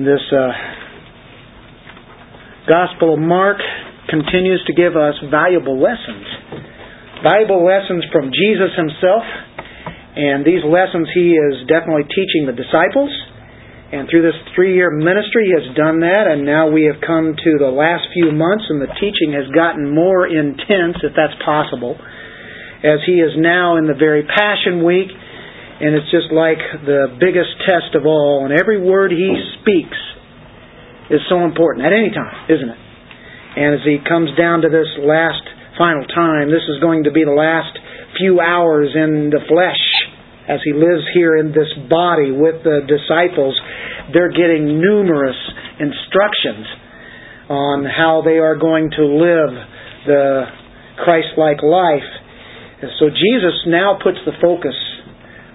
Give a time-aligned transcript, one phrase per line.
[0.00, 0.48] And this uh,
[2.64, 3.60] Gospel of Mark
[4.08, 6.24] continues to give us valuable lessons.
[7.20, 9.28] Valuable lessons from Jesus himself.
[10.16, 13.12] And these lessons he is definitely teaching the disciples.
[13.92, 16.32] And through this three year ministry, he has done that.
[16.32, 19.84] And now we have come to the last few months, and the teaching has gotten
[19.92, 22.00] more intense, if that's possible,
[22.80, 25.12] as he is now in the very Passion Week.
[25.80, 28.44] And it's just like the biggest test of all.
[28.44, 29.96] And every word he speaks
[31.08, 32.80] is so important at any time, isn't it?
[33.56, 35.42] And as he comes down to this last
[35.80, 37.72] final time, this is going to be the last
[38.20, 39.80] few hours in the flesh
[40.46, 43.56] as he lives here in this body with the disciples.
[44.12, 45.38] They're getting numerous
[45.80, 46.66] instructions
[47.48, 49.52] on how they are going to live
[50.06, 50.44] the
[51.02, 52.10] Christ like life.
[52.82, 54.76] And so Jesus now puts the focus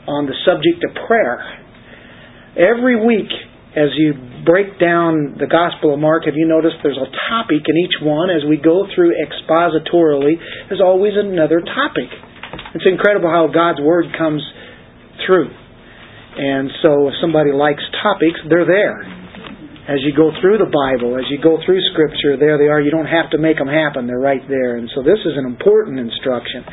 [0.08, 1.42] on the subject of prayer.
[2.56, 3.32] Every week,
[3.76, 4.16] as you
[4.48, 8.30] break down the Gospel of Mark, have you noticed there's a topic in each one?
[8.30, 12.08] As we go through expositorily, there's always another topic.
[12.74, 14.40] It's incredible how God's Word comes
[15.26, 15.52] through.
[16.38, 19.02] And so if somebody likes topics, they're there.
[19.86, 22.82] As you go through the Bible, as you go through Scripture, there they are.
[22.82, 24.08] You don't have to make them happen.
[24.08, 24.78] They're right there.
[24.78, 26.66] And so this is an important instruction.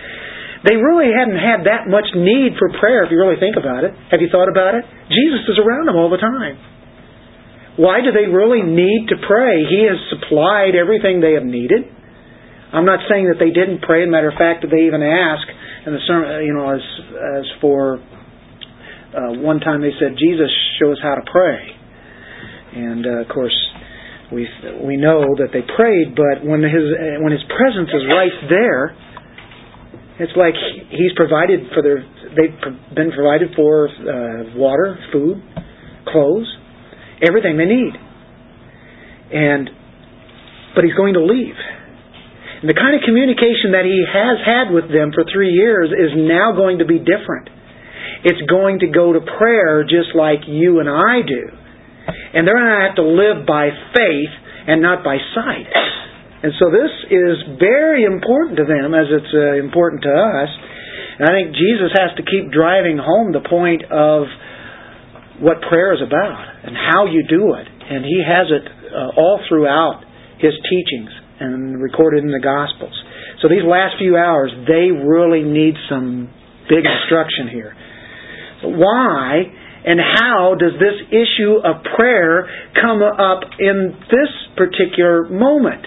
[0.62, 3.90] They really hadn't had that much need for prayer if you really think about it.
[4.14, 4.86] Have you thought about it?
[5.10, 6.54] Jesus is around them all the time.
[7.76, 9.64] Why do they really need to pray?
[9.66, 11.88] He has supplied everything they have needed.
[12.72, 14.02] I'm not saying that they didn't pray.
[14.04, 15.44] As a matter of fact, they even ask,
[15.84, 16.84] and the sermon, you know, as
[17.42, 20.48] as for uh, one time they said, Jesus,
[20.80, 21.60] show us how to pray.
[22.72, 23.56] And uh, of course,
[24.32, 24.48] we
[24.80, 26.86] we know that they prayed, but when his
[27.20, 28.96] when his presence is right there,
[30.20, 30.54] it's like
[30.90, 32.04] he's provided for their
[32.36, 35.42] they've been provided for uh, water, food,
[36.08, 36.48] clothes
[37.22, 37.94] everything they need.
[39.32, 39.70] And
[40.74, 41.56] but he's going to leave.
[42.60, 46.14] And the kind of communication that he has had with them for three years is
[46.14, 47.50] now going to be different.
[48.24, 51.42] It's going to go to prayer just like you and I do.
[52.34, 54.34] And they're going to have to live by faith
[54.66, 55.66] and not by sight.
[56.42, 60.50] And so this is very important to them as it's uh, important to us.
[61.18, 64.26] And I think Jesus has to keep driving home the point of
[65.38, 67.66] what prayer is about and how you do it.
[67.66, 70.02] And he has it uh, all throughout
[70.42, 72.94] his teachings and recorded in the Gospels.
[73.42, 76.30] So these last few hours, they really need some
[76.66, 77.74] big instruction here.
[78.62, 79.42] Why
[79.84, 82.46] and how does this issue of prayer
[82.80, 85.86] come up in this particular moment?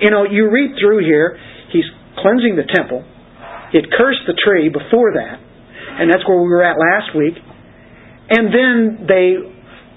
[0.00, 1.38] You know, you read through here,
[1.72, 1.86] he's
[2.18, 3.04] cleansing the temple.
[3.72, 7.34] He had cursed the tree before that, and that's where we were at last week.
[8.30, 9.36] And then they,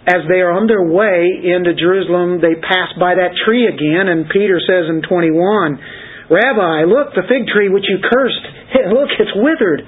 [0.08, 4.28] as they are on their way into Jerusalem, they pass by that tree again, and
[4.30, 5.80] Peter says in 21,
[6.28, 8.46] Rabbi, look, the fig tree which you cursed,
[8.96, 9.82] look, it's withered.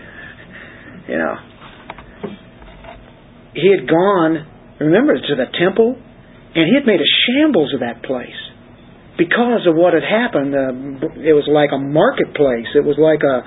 [1.09, 1.35] You know.
[3.55, 4.47] He had gone,
[4.79, 5.97] remember, to the temple,
[6.55, 8.48] and he had made a shambles of that place
[9.19, 10.55] because of what had happened.
[10.55, 12.71] Uh, it was like a marketplace.
[12.73, 13.43] It was like a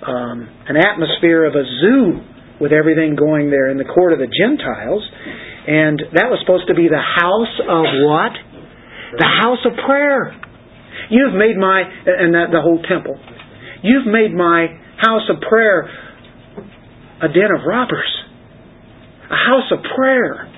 [0.00, 2.24] um, an atmosphere of a zoo
[2.60, 5.04] with everything going there in the court of the Gentiles.
[5.66, 8.32] And that was supposed to be the house of what?
[9.16, 10.36] The house of prayer.
[11.10, 13.18] You've made my, and that, the whole temple.
[13.82, 15.88] You've made my house of prayer
[17.20, 18.12] a den of robbers.
[19.30, 20.49] A house of prayer.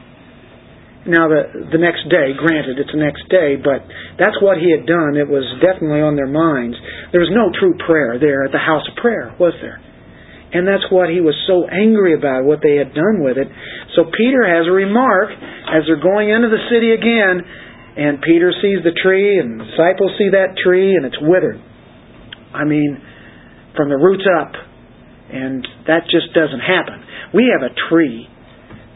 [1.02, 3.82] Now, the, the next day, granted, it's the next day, but
[4.22, 5.18] that's what he had done.
[5.18, 6.78] It was definitely on their minds.
[7.10, 9.82] There was no true prayer there at the house of prayer, was there?
[10.54, 13.50] And that's what he was so angry about, what they had done with it.
[13.98, 17.42] So Peter has a remark as they're going into the city again,
[17.98, 21.58] and Peter sees the tree, and the disciples see that tree, and it's withered.
[22.54, 23.00] I mean,
[23.74, 24.52] from the roots up.
[25.32, 27.00] And that just doesn't happen.
[27.32, 28.28] We have a tree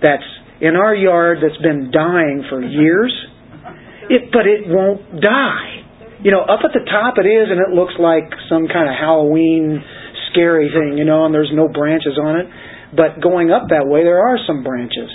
[0.03, 0.29] that's
[0.61, 3.13] in our yard that's been dying for years,
[4.09, 5.85] it, but it won't die.
[6.23, 8.97] You know, up at the top it is, and it looks like some kind of
[8.97, 9.85] Halloween
[10.33, 12.47] scary thing, you know, and there's no branches on it.
[12.97, 15.11] But going up that way, there are some branches.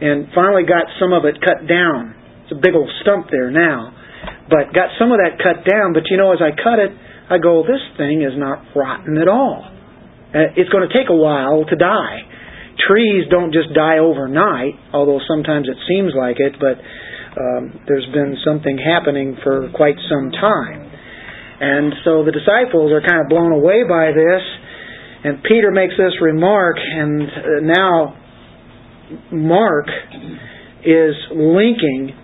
[0.00, 2.14] And finally got some of it cut down.
[2.44, 3.92] It's a big old stump there now.
[4.48, 5.92] But got some of that cut down.
[5.92, 6.92] But you know, as I cut it,
[7.28, 9.68] I go, this thing is not rotten at all.
[10.32, 12.27] Uh, it's going to take a while to die.
[12.86, 16.78] Trees don't just die overnight, although sometimes it seems like it, but
[17.40, 20.90] um, there's been something happening for quite some time.
[21.60, 24.42] And so the disciples are kind of blown away by this.
[25.24, 28.16] And Peter makes this remark, and uh, now
[29.32, 29.86] Mark
[30.84, 32.14] is linking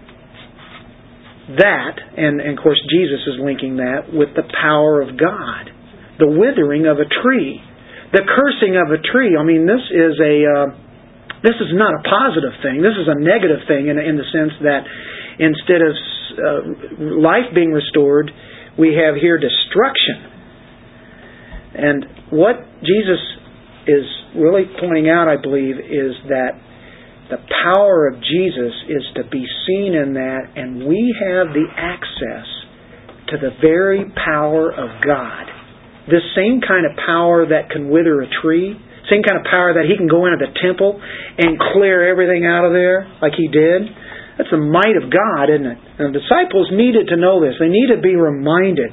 [1.58, 5.70] that, and, and of course Jesus is linking that with the power of God,
[6.18, 7.60] the withering of a tree,
[8.14, 9.34] the cursing of a tree.
[9.34, 10.66] I mean, this is a uh,
[11.42, 12.80] this is not a positive thing.
[12.80, 14.86] This is a negative thing in, in the sense that
[15.36, 18.30] instead of uh, life being restored,
[18.78, 20.30] we have here destruction.
[21.74, 23.20] And what Jesus
[23.86, 24.06] is
[24.38, 26.56] really pointing out, I believe, is that
[27.28, 32.46] the power of Jesus is to be seen in that, and we have the access
[33.28, 35.53] to the very power of God.
[36.10, 38.76] This same kind of power that can wither a tree,
[39.08, 42.64] same kind of power that He can go into the temple and clear everything out
[42.64, 43.88] of there like He did.
[44.36, 45.78] That's the might of God, isn't it?
[45.98, 47.54] And the disciples needed to know this.
[47.56, 48.90] They need to be reminded.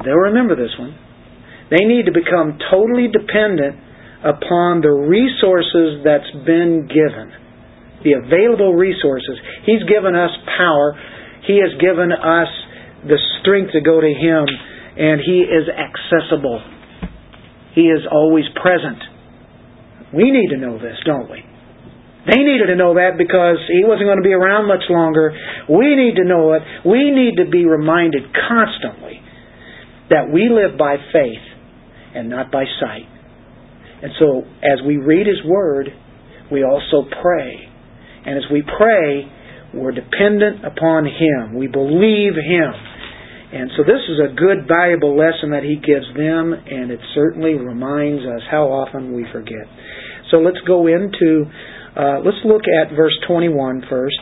[0.00, 0.96] They'll remember this one.
[1.70, 3.76] They need to become totally dependent
[4.24, 7.32] upon the resources that's been given,
[8.06, 9.36] the available resources.
[9.66, 10.94] He's given us power.
[11.46, 12.50] He has given us
[13.02, 14.46] the strength to go to Him,
[14.96, 16.62] and He is accessible.
[17.74, 18.98] He is always present.
[20.12, 21.40] We need to know this, don't we?
[22.26, 25.34] They needed to know that because he wasn't going to be around much longer.
[25.66, 26.62] We need to know it.
[26.86, 29.18] We need to be reminded constantly
[30.10, 31.42] that we live by faith
[32.14, 33.08] and not by sight.
[34.02, 35.88] And so, as we read His Word,
[36.50, 37.66] we also pray.
[38.26, 39.26] And as we pray,
[39.74, 41.56] we're dependent upon Him.
[41.56, 42.70] We believe Him.
[43.52, 47.60] And so this is a good, valuable lesson that He gives them, and it certainly
[47.60, 49.68] reminds us how often we forget.
[50.32, 51.44] So let's go into,
[51.92, 54.16] uh, let's look at verse 21 first.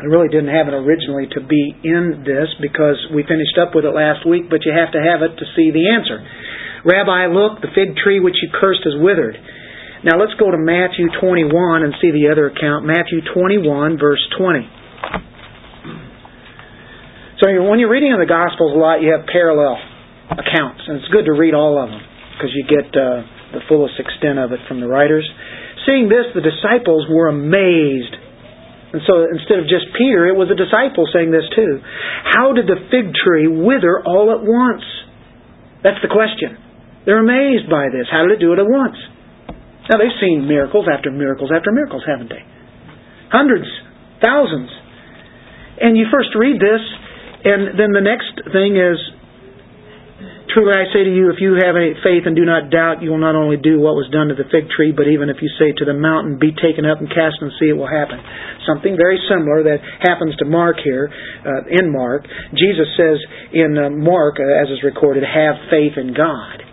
[0.00, 3.84] I really didn't have it originally to be in this because we finished up with
[3.84, 6.20] it last week, but you have to have it to see the answer.
[6.84, 9.36] Rabbi, look, the fig tree which you cursed is withered.
[10.04, 11.48] Now let's go to Matthew 21
[11.84, 12.84] and see the other account.
[12.84, 14.68] Matthew 21, verse 20.
[17.36, 19.76] So when you're reading in the Gospels a lot, you have parallel
[20.32, 22.00] accounts, and it's good to read all of them
[22.32, 25.24] because you get uh, the fullest extent of it from the writers.
[25.84, 28.16] Seeing this, the disciples were amazed.
[28.96, 31.84] And so instead of just Peter, it was a disciple saying this too.
[32.24, 34.84] How did the fig tree wither all at once?
[35.84, 36.56] That's the question.
[37.04, 38.08] They're amazed by this.
[38.08, 38.96] How did it do it at once?
[39.92, 42.42] Now, they've seen miracles after miracles after miracles, haven't they?
[43.30, 43.68] Hundreds,
[44.24, 44.72] thousands.
[45.78, 46.82] And you first read this,
[47.46, 48.98] and then the next thing is
[50.56, 53.12] Truly I say to you, if you have any faith and do not doubt, you
[53.12, 55.52] will not only do what was done to the fig tree, but even if you
[55.60, 58.16] say to the mountain, Be taken up and cast the sea, it will happen.
[58.64, 62.24] Something very similar that happens to Mark here, uh, in Mark.
[62.56, 63.20] Jesus says
[63.52, 66.64] in uh, Mark, uh, as is recorded, have faith in God.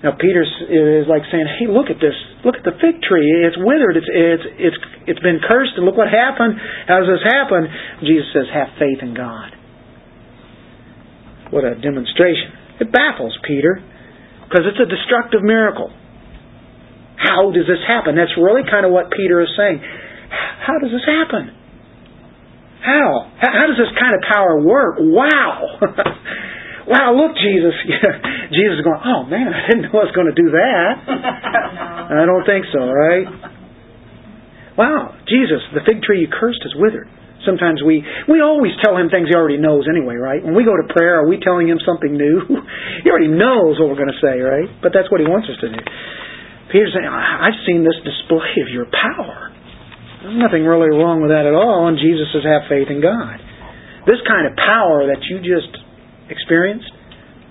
[0.00, 2.16] Now Peter is like saying, "Hey, look at this!
[2.40, 3.28] Look at the fig tree.
[3.44, 3.96] It's withered.
[4.00, 4.78] It's it's it's
[5.12, 5.76] it's been cursed.
[5.76, 6.56] And look what happened.
[6.88, 7.68] How does this happen?"
[8.04, 9.53] Jesus says, "Have faith in God."
[11.54, 12.82] What a demonstration!
[12.82, 13.78] It baffles Peter
[14.42, 15.94] because it's a destructive miracle.
[17.14, 18.18] How does this happen?
[18.18, 19.78] That's really kind of what Peter is saying.
[19.78, 21.54] How does this happen?
[22.82, 23.30] How?
[23.38, 24.98] How does this kind of power work?
[24.98, 25.78] Wow!
[26.90, 27.72] wow, look, Jesus.
[28.50, 30.92] Jesus is going, oh man, I didn't know I was going to do that.
[32.18, 33.30] I don't think so, right?
[34.74, 37.06] Wow, Jesus, the fig tree you cursed is withered.
[37.44, 40.40] Sometimes we we always tell him things he already knows anyway, right?
[40.40, 42.44] When we go to prayer, are we telling him something new?
[43.04, 44.68] he already knows what we're going to say, right?
[44.80, 45.80] But that's what he wants us to do.
[46.72, 49.54] Peter's saying, I've seen this display of your power.
[50.24, 53.38] There's nothing really wrong with that at all, and Jesus says, have faith in God.
[54.08, 55.70] This kind of power that you just
[56.32, 56.88] experienced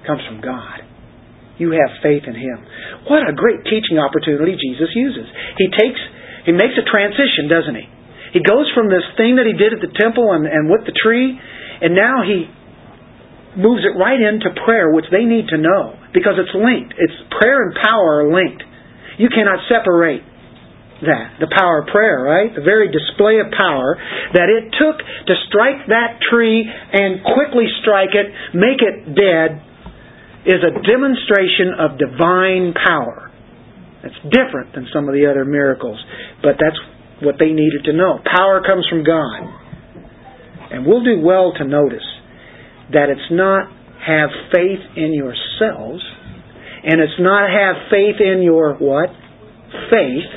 [0.06, 0.82] comes from God.
[1.58, 2.58] You have faith in Him.
[3.10, 5.30] What a great teaching opportunity Jesus uses.
[5.58, 6.02] He takes,
[6.50, 7.88] He makes a transition, doesn't He?
[8.34, 10.96] He goes from this thing that he did at the temple and, and with the
[10.98, 12.50] tree, and now he
[13.56, 16.98] moves it right into prayer, which they need to know because it's linked.
[16.98, 18.66] It's prayer and power are linked.
[19.22, 20.26] You cannot separate
[21.06, 22.50] that, the power of prayer, right?
[22.56, 24.00] The very display of power
[24.34, 29.62] that it took to strike that tree and quickly strike it, make it dead,
[30.50, 33.32] is a demonstration of divine power.
[34.02, 36.00] That's different than some of the other miracles,
[36.42, 36.80] but that's
[37.22, 38.20] what they needed to know.
[38.24, 39.62] Power comes from God.
[40.72, 42.06] And we'll do well to notice
[42.92, 43.70] that it's not
[44.02, 46.04] have faith in yourselves,
[46.84, 49.10] and it's not have faith in your what?
[49.90, 50.30] Faith.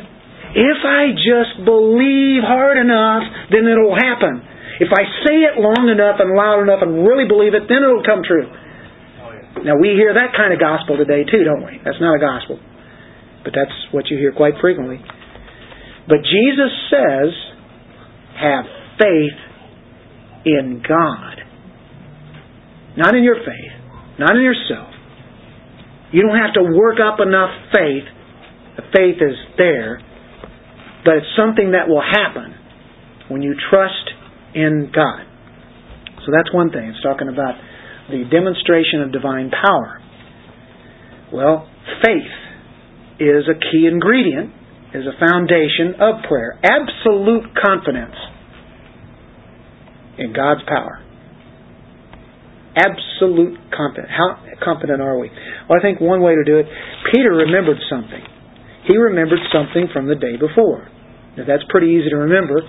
[0.54, 4.44] If I just believe hard enough, then it'll happen.
[4.78, 8.04] If I say it long enough and loud enough and really believe it, then it'll
[8.04, 8.46] come true.
[9.64, 11.80] Now we hear that kind of gospel today too, don't we?
[11.80, 12.60] That's not a gospel.
[13.42, 15.00] But that's what you hear quite frequently.
[16.08, 17.32] But Jesus says
[18.40, 18.64] have
[18.98, 19.38] faith
[20.44, 21.36] in God.
[22.96, 24.88] Not in your faith, not in yourself.
[26.12, 28.04] You don't have to work up enough faith.
[28.76, 30.00] The faith is there,
[31.04, 32.54] but it's something that will happen
[33.28, 34.10] when you trust
[34.54, 35.26] in God.
[36.24, 36.88] So that's one thing.
[36.90, 37.54] It's talking about
[38.08, 40.00] the demonstration of divine power.
[41.32, 41.68] Well,
[42.04, 42.32] faith
[43.18, 44.52] is a key ingredient,
[44.96, 46.58] is a foundation of prayer.
[46.64, 48.16] Absolute confidence
[50.18, 51.02] in God's power.
[52.76, 54.12] Absolute confidence.
[54.12, 55.30] How confident are we?
[55.68, 56.66] Well, I think one way to do it,
[57.12, 58.20] Peter remembered something.
[58.84, 60.88] He remembered something from the day before.
[61.36, 62.60] Now, that's pretty easy to remember.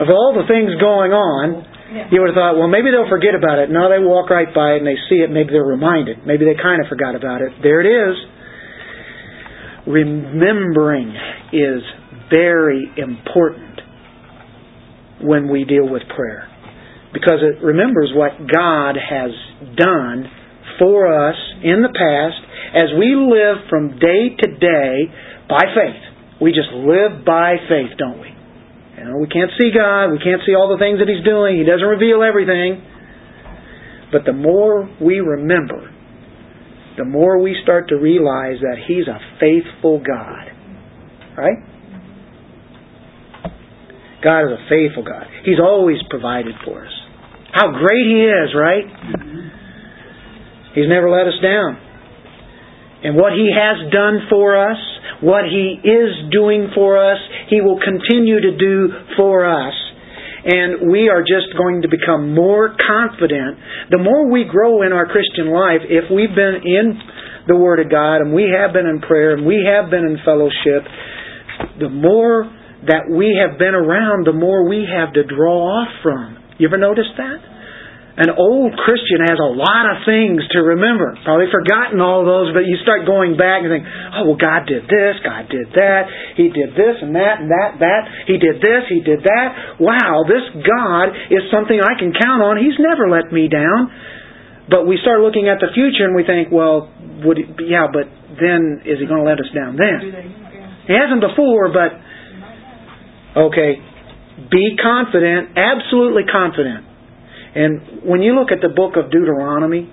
[0.00, 1.66] Of all the things going on,
[2.12, 3.68] you would have thought, well, maybe they'll forget about it.
[3.68, 5.28] No, they walk right by it and they see it.
[5.28, 6.24] Maybe they're reminded.
[6.24, 7.52] Maybe they kind of forgot about it.
[7.60, 8.16] There it is.
[9.90, 11.14] Remembering
[11.52, 11.82] is
[12.30, 13.80] very important
[15.22, 16.48] when we deal with prayer
[17.12, 19.30] because it remembers what God has
[19.76, 20.30] done
[20.78, 22.40] for us in the past
[22.74, 25.10] as we live from day to day
[25.48, 26.02] by faith.
[26.40, 28.30] We just live by faith, don't we?
[28.96, 30.12] You know, we can't see God.
[30.12, 31.58] We can't see all the things that He's doing.
[31.58, 32.80] He doesn't reveal everything.
[34.12, 35.89] But the more we remember,
[37.00, 40.52] the more we start to realize that He's a faithful God.
[41.32, 41.56] Right?
[44.22, 45.24] God is a faithful God.
[45.48, 46.92] He's always provided for us.
[47.52, 48.84] How great He is, right?
[50.74, 51.80] He's never let us down.
[53.02, 54.76] And what He has done for us,
[55.22, 57.16] what He is doing for us,
[57.48, 59.72] He will continue to do for us.
[60.44, 63.58] And we are just going to become more confident.
[63.90, 66.96] The more we grow in our Christian life, if we've been in
[67.46, 70.16] the Word of God and we have been in prayer and we have been in
[70.24, 70.88] fellowship,
[71.78, 72.48] the more
[72.88, 76.38] that we have been around, the more we have to draw off from.
[76.58, 77.49] You ever notice that?
[78.18, 81.14] An old Christian has a lot of things to remember.
[81.22, 84.90] Probably forgotten all those, but you start going back and think, oh, well, God did
[84.90, 88.90] this, God did that, He did this and that and that, that, He did this,
[88.90, 89.78] He did that.
[89.78, 92.58] Wow, this God is something I can count on.
[92.58, 93.94] He's never let me down.
[94.66, 96.90] But we start looking at the future and we think, well,
[97.22, 98.10] would it be, yeah, but
[98.42, 99.98] then is He going to let us down then?
[100.90, 101.94] He hasn't before, but
[103.38, 103.78] okay,
[104.50, 106.89] be confident, absolutely confident
[107.54, 109.90] and when you look at the book of Deuteronomy,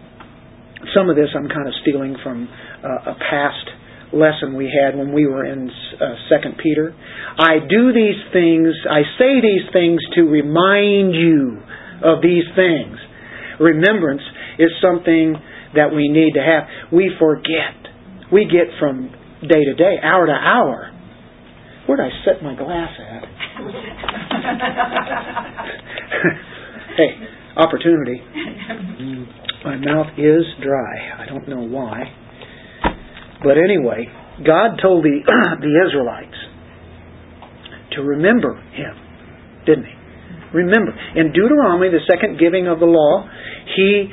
[0.96, 2.48] some of this I'm kind of stealing from
[2.84, 3.68] uh, a past
[4.14, 6.96] lesson we had when we were in uh, Second Peter.
[7.38, 11.60] I do these things, I say these things to remind you
[12.04, 12.98] of these things.
[13.60, 14.22] Remembrance
[14.60, 15.36] is something
[15.76, 16.68] that we need to have.
[16.94, 17.76] We forget.
[18.32, 19.12] We get from
[19.42, 20.92] day to day, hour to hour.
[21.88, 23.24] Where'd I set my glass at?
[26.98, 27.18] hey,
[27.58, 28.22] opportunity.
[29.66, 31.20] My mouth is dry.
[31.20, 32.04] I don't know why.
[33.44, 34.08] But anyway,
[34.46, 35.20] God told the,
[35.62, 36.38] the Israelites
[37.96, 38.94] to remember Him,
[39.66, 39.98] didn't He?
[40.54, 40.94] Remember.
[41.16, 43.28] In Deuteronomy, the second giving of the law,
[43.76, 44.10] He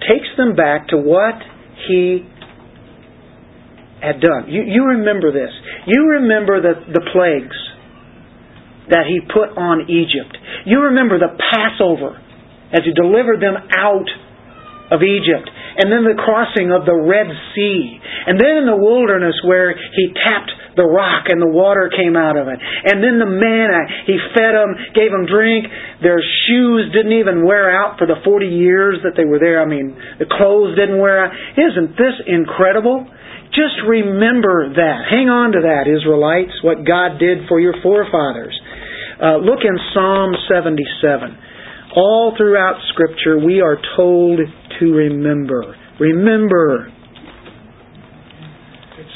[0.00, 1.34] takes them back to what
[1.88, 2.26] He
[4.00, 4.48] had done.
[4.48, 5.52] You, you remember this.
[5.86, 7.56] You remember the, the plagues
[8.90, 10.36] that He put on Egypt.
[10.66, 12.20] You remember the Passover
[12.74, 14.10] as He delivered them out
[14.90, 15.48] of Egypt.
[15.48, 17.98] And then the crossing of the Red Sea.
[18.26, 22.36] And then in the wilderness where He tapped the rock and the water came out
[22.36, 22.58] of it.
[22.58, 25.66] And then the manna, He fed them, gave them drink.
[26.02, 29.62] Their shoes didn't even wear out for the 40 years that they were there.
[29.62, 31.32] I mean, the clothes didn't wear out.
[31.56, 33.06] Isn't this incredible?
[33.54, 35.06] Just remember that.
[35.06, 38.54] Hang on to that, Israelites, what God did for your forefathers.
[39.14, 41.53] Uh, look in Psalm 77.
[41.96, 44.40] All throughout Scripture, we are told
[44.80, 45.76] to remember.
[46.00, 46.90] Remember.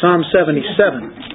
[0.01, 1.27] Psalm 77.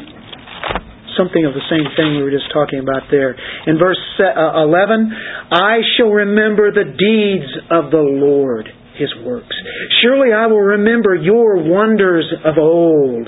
[1.20, 3.36] Something of the same thing we were just talking about there.
[3.68, 5.12] In verse uh, 11,
[5.52, 9.56] I shall remember the deeds of the Lord, His works.
[10.02, 13.28] Surely I will remember your wonders of old.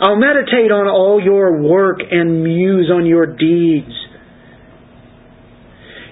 [0.00, 3.90] I'll meditate on all your work and muse on your deeds.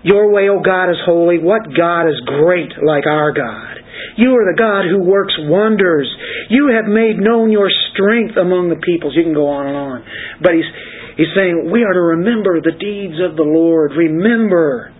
[0.06, 1.42] Your way, O God, is holy.
[1.42, 3.74] What God is great like our God?
[4.14, 6.06] You are the God who works wonders.
[6.48, 9.18] You have made known your strength among the peoples.
[9.18, 10.04] You can go on and on.
[10.38, 10.70] But he's,
[11.18, 13.98] he's saying we are to remember the deeds of the Lord.
[13.98, 14.94] Remember.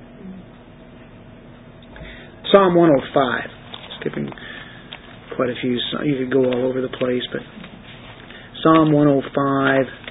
[2.51, 4.03] Psalm 105.
[4.03, 4.27] Skipping
[5.37, 5.79] quite a few.
[6.03, 7.47] You could go all over the place, but
[8.65, 10.06] Psalm 105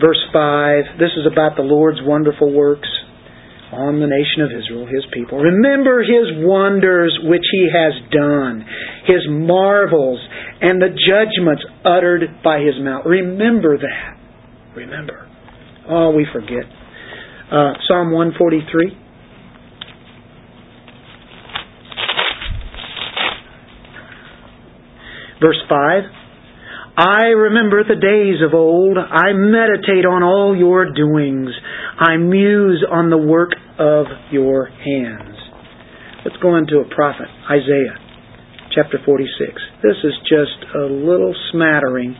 [0.00, 2.88] Verse 5, this is about the Lord's wonderful works
[3.70, 5.38] on the nation of Israel, his people.
[5.38, 8.64] Remember his wonders which he has done,
[9.04, 10.18] his marvels,
[10.60, 13.04] and the judgments uttered by his mouth.
[13.04, 14.16] Remember that.
[14.74, 15.28] Remember.
[15.88, 16.64] Oh, we forget.
[17.52, 18.96] Uh, Psalm 143.
[25.40, 26.19] Verse 5
[26.96, 28.98] I remember the days of old.
[28.98, 31.50] I meditate on all your doings.
[31.98, 35.36] I muse on the work of your hands.
[36.24, 37.96] Let's go into a prophet, Isaiah
[38.74, 39.32] chapter 46.
[39.82, 42.14] This is just a little smattering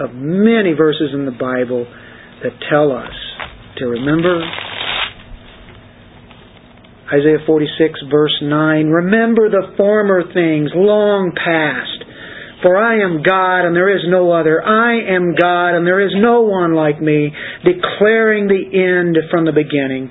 [0.00, 1.84] of many verses in the Bible
[2.42, 3.12] that tell us
[3.78, 4.40] to remember.
[7.12, 12.09] Isaiah 46 verse 9, Remember the former things long past
[12.62, 14.62] for I am God and there is no other.
[14.62, 17.32] I am God and there is no one like me,
[17.64, 20.10] declaring the end from the beginning.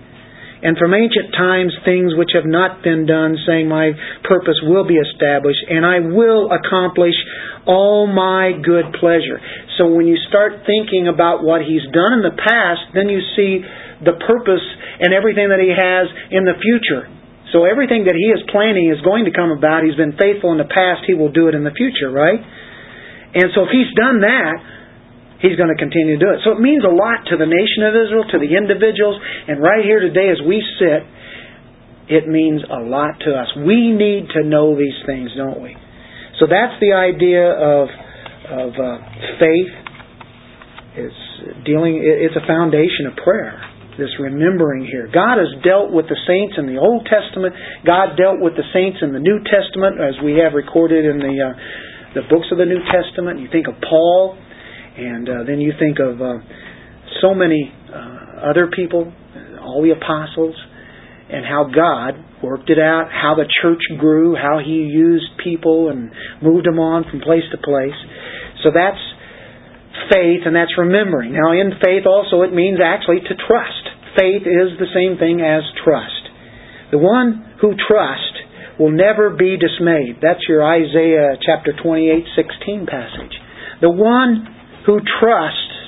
[0.62, 3.96] And from ancient times things which have not been done, saying, My
[4.28, 7.16] purpose will be established, and I will accomplish
[7.66, 9.40] all my good pleasure.
[9.78, 13.64] So when you start thinking about what He's done in the past, then you see
[14.04, 14.66] the purpose
[15.00, 17.08] and everything that He has in the future.
[17.52, 19.82] So everything that he is planning is going to come about.
[19.82, 21.10] He's been faithful in the past.
[21.10, 22.38] He will do it in the future, right?
[22.38, 24.58] And so if he's done that,
[25.42, 26.46] he's going to continue to do it.
[26.46, 29.18] So it means a lot to the nation of Israel, to the individuals,
[29.50, 31.02] and right here today as we sit,
[32.10, 33.50] it means a lot to us.
[33.58, 35.78] We need to know these things, don't we?
[36.42, 37.90] So that's the idea of
[38.50, 38.98] of uh,
[39.38, 39.74] faith.
[40.98, 41.22] It's
[41.66, 42.02] dealing.
[42.02, 43.62] It's a foundation of prayer
[44.00, 45.12] this remembering here.
[45.12, 47.54] God has dealt with the saints in the Old Testament.
[47.86, 51.36] God dealt with the saints in the New Testament, as we have recorded in the
[51.36, 51.54] uh,
[52.16, 53.40] the books of the New Testament.
[53.40, 54.40] You think of Paul,
[54.98, 56.42] and uh, then you think of uh,
[57.22, 59.12] so many uh, other people,
[59.62, 60.56] all the apostles,
[61.30, 66.12] and how God worked it out, how the church grew, how He used people and
[66.42, 67.98] moved them on from place to place.
[68.64, 69.00] So that's
[70.10, 71.34] faith and that's remembering.
[71.34, 73.79] Now, in faith also, it means actually to trust.
[74.18, 76.30] Faith is the same thing as trust.
[76.92, 78.38] The one who trusts
[78.80, 80.18] will never be dismayed.
[80.22, 83.36] That's your Isaiah chapter 28, 16 passage.
[83.82, 84.48] The one
[84.86, 85.80] who trusts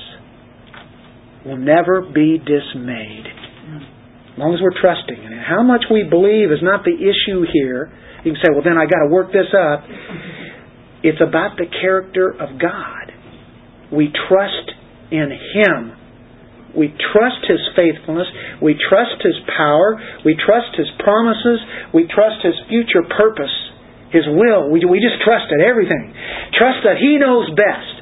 [1.45, 3.25] will never be dismayed.
[3.25, 5.17] As long as we're trusting.
[5.25, 7.91] And how much we believe is not the issue here.
[8.23, 9.83] You can say, well, then I got to work this up.
[11.03, 13.11] It's about the character of God.
[13.91, 14.71] We trust
[15.11, 15.97] in Him.
[16.75, 18.27] We trust His faithfulness.
[18.63, 19.99] We trust His power.
[20.23, 21.59] We trust His promises.
[21.93, 23.53] We trust His future purpose,
[24.11, 24.71] His will.
[24.71, 26.15] We, we just trust it, everything.
[26.55, 28.01] Trust that He knows best.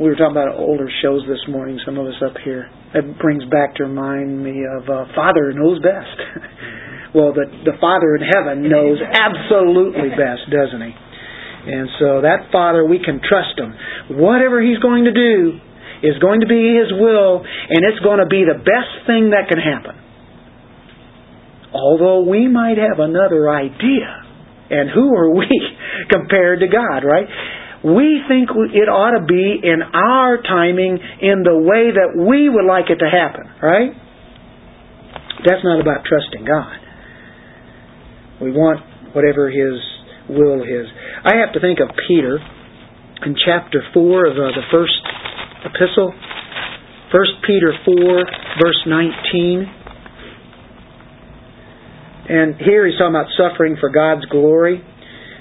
[0.00, 2.72] We were talking about older shows this morning, some of us up here.
[2.96, 6.16] That brings back to remind me of uh, Father knows best.
[7.14, 10.92] well, the, the Father in heaven knows absolutely best, doesn't He?
[11.60, 13.76] And so that Father, we can trust Him.
[14.16, 15.60] Whatever He's going to do
[16.02, 19.48] is going to be His will, and it's going to be the best thing that
[19.48, 19.96] can happen.
[21.72, 24.26] Although we might have another idea.
[24.70, 25.48] And who are we
[26.10, 27.26] compared to God, right?
[27.82, 32.66] We think it ought to be in our timing in the way that we would
[32.66, 33.90] like it to happen, right?
[35.46, 36.76] That's not about trusting God.
[38.42, 38.80] We want
[39.14, 39.80] whatever His
[40.28, 40.86] will is.
[41.24, 42.38] I have to think of Peter
[43.24, 45.00] in chapter 4 of uh, the first
[45.64, 46.14] epistle.
[47.12, 47.94] 1 Peter 4,
[48.62, 49.66] verse 19.
[52.30, 54.84] And here he's talking about suffering for God's glory.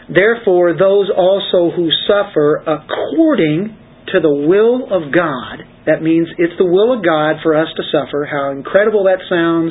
[0.10, 3.78] Therefore, those also who suffer according
[4.10, 7.84] to the will of God, that means it's the will of God for us to
[7.94, 8.26] suffer.
[8.26, 9.70] How incredible that sounds.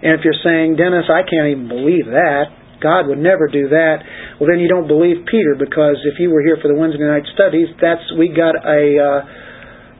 [0.00, 4.00] And if you're saying, Dennis, I can't even believe that, God would never do that.
[4.40, 7.28] Well, then you don't believe Peter because if you were here for the Wednesday night
[7.36, 9.20] studies, that's we got a, uh,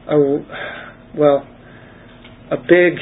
[0.09, 0.17] a
[1.17, 1.47] well,
[2.51, 2.99] a big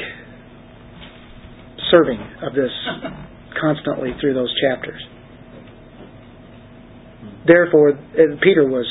[1.90, 2.72] serving of this
[3.60, 5.02] constantly through those chapters.
[7.46, 7.94] Therefore,
[8.42, 8.86] Peter was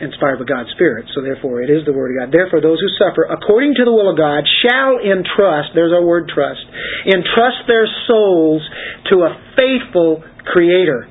[0.00, 2.34] inspired by God's Spirit, so therefore it is the Word of God.
[2.34, 6.26] Therefore, those who suffer according to the will of God shall entrust, there's our word
[6.26, 6.66] trust,
[7.06, 8.62] entrust their souls
[9.14, 11.08] to a faithful Creator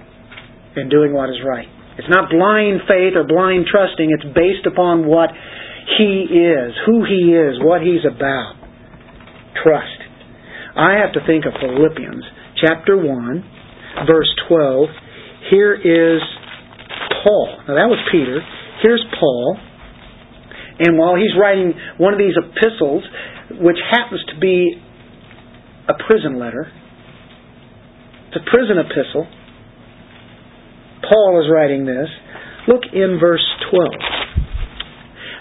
[0.75, 1.67] in doing what is right.
[1.97, 5.29] It's not blind faith or blind trusting, it's based upon what
[5.97, 8.55] He is, who He is, what He's about.
[9.63, 9.99] Trust.
[10.75, 12.23] I have to think of Philippians
[12.65, 14.89] chapter 1, verse 12.
[15.51, 16.21] Here is
[17.23, 17.57] Paul.
[17.67, 18.39] Now that was Peter.
[18.81, 19.57] Here's Paul.
[20.79, 23.03] And while he's writing one of these epistles,
[23.61, 24.81] which happens to be
[25.87, 26.71] a prison letter,
[28.27, 29.27] it's a prison epistle,
[31.07, 32.09] Paul is writing this.
[32.67, 34.22] Look in verse 12.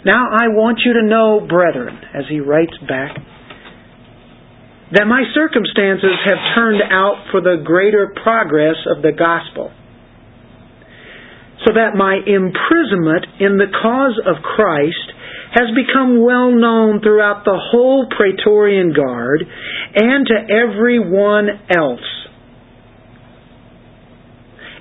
[0.05, 3.15] Now I want you to know, brethren, as he writes back,
[4.93, 9.71] that my circumstances have turned out for the greater progress of the gospel,
[11.65, 15.07] so that my imprisonment in the cause of Christ
[15.55, 19.45] has become well known throughout the whole Praetorian Guard
[19.95, 22.09] and to everyone else.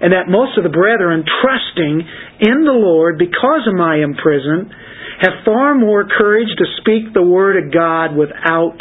[0.02, 2.02] And that most of the brethren, trusting
[2.42, 4.74] in the Lord because of my imprisonment,
[5.22, 8.78] have far more courage to speak the word of God without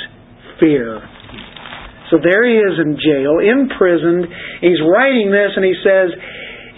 [0.59, 1.01] fear.
[2.11, 4.27] So there he is in jail, imprisoned.
[4.61, 6.11] He's writing this and he says,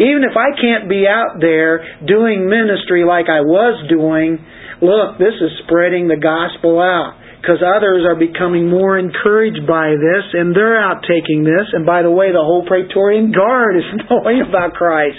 [0.03, 4.43] even if I can't be out there doing ministry like I was doing,
[4.83, 7.23] look, this is spreading the gospel out.
[7.41, 11.67] Because others are becoming more encouraged by this and they're out taking this.
[11.75, 15.19] And by the way, the whole Praetorian Guard is knowing about Christ.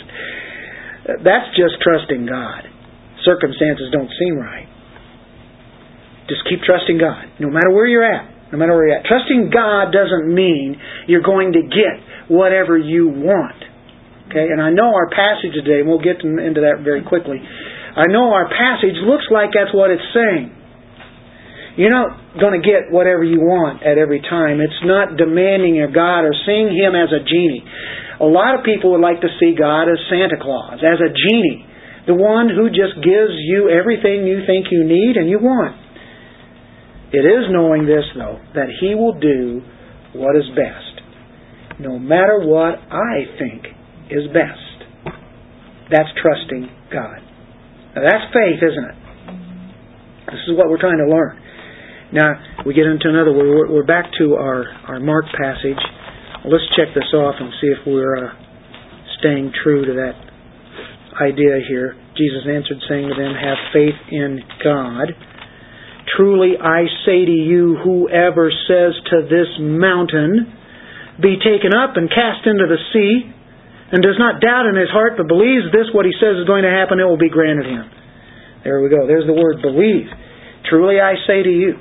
[1.20, 2.73] That's just trusting God.
[3.26, 4.68] Circumstances don't seem right.
[6.30, 9.10] Just keep trusting God, no matter where you're at no matter where you're at.
[9.10, 10.78] Trusting God doesn't mean
[11.10, 13.58] you're going to get whatever you want.
[14.30, 17.42] Okay, and I know our passage today, and we'll get into that very quickly.
[17.42, 20.54] I know our passage looks like that's what it's saying.
[21.82, 24.62] You're not going to get whatever you want at every time.
[24.62, 27.66] It's not demanding of God or seeing Him as a genie.
[28.22, 31.66] A lot of people would like to see God as Santa Claus, as a genie,
[32.06, 35.80] the one who just gives you everything you think you need and you want.
[37.14, 39.62] It is knowing this, though, that He will do
[40.14, 43.66] what is best, no matter what I think
[44.10, 45.16] is best.
[45.92, 47.22] That's trusting God.
[47.96, 48.98] Now, that's faith, isn't it?
[50.34, 51.40] This is what we're trying to learn.
[52.12, 55.80] Now, we get into another, we're, we're back to our, our Mark passage.
[56.46, 58.34] Let's check this off and see if we're uh,
[59.20, 60.33] staying true to that
[61.20, 61.96] idea here.
[62.18, 65.14] Jesus answered, saying to them, Have faith in God.
[66.18, 70.52] Truly I say to you, whoever says to this mountain,
[71.22, 73.34] Be taken up and cast into the sea,
[73.94, 76.66] and does not doubt in his heart, but believes this, what he says is going
[76.66, 77.86] to happen, it will be granted him.
[78.64, 79.06] There we go.
[79.06, 80.10] There's the word believe.
[80.70, 81.78] Truly I say to you,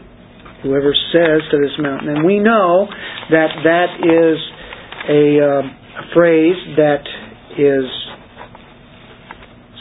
[0.63, 2.87] whoever says to this mountain, and we know
[3.31, 4.37] that that is
[5.09, 5.63] a, uh,
[6.03, 7.05] a phrase that
[7.57, 7.87] is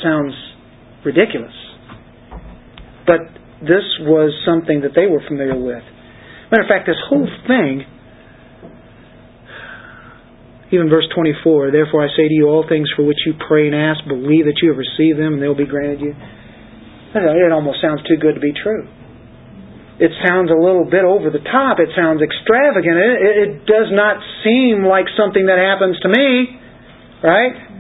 [0.04, 0.34] sounds
[1.06, 1.54] ridiculous.
[3.06, 3.22] But
[3.62, 5.84] this was something that they were familiar with.
[6.50, 7.86] Matter of fact, this whole thing,
[10.74, 13.76] even verse 24, therefore I say to you, all things for which you pray and
[13.76, 16.14] ask, believe that you have received them and they'll be granted you.
[17.14, 18.88] It almost sounds too good to be true.
[20.02, 21.78] It sounds a little bit over the top.
[21.78, 22.98] It sounds extravagant.
[22.98, 26.58] It, it does not seem like something that happens to me,
[27.22, 27.71] right?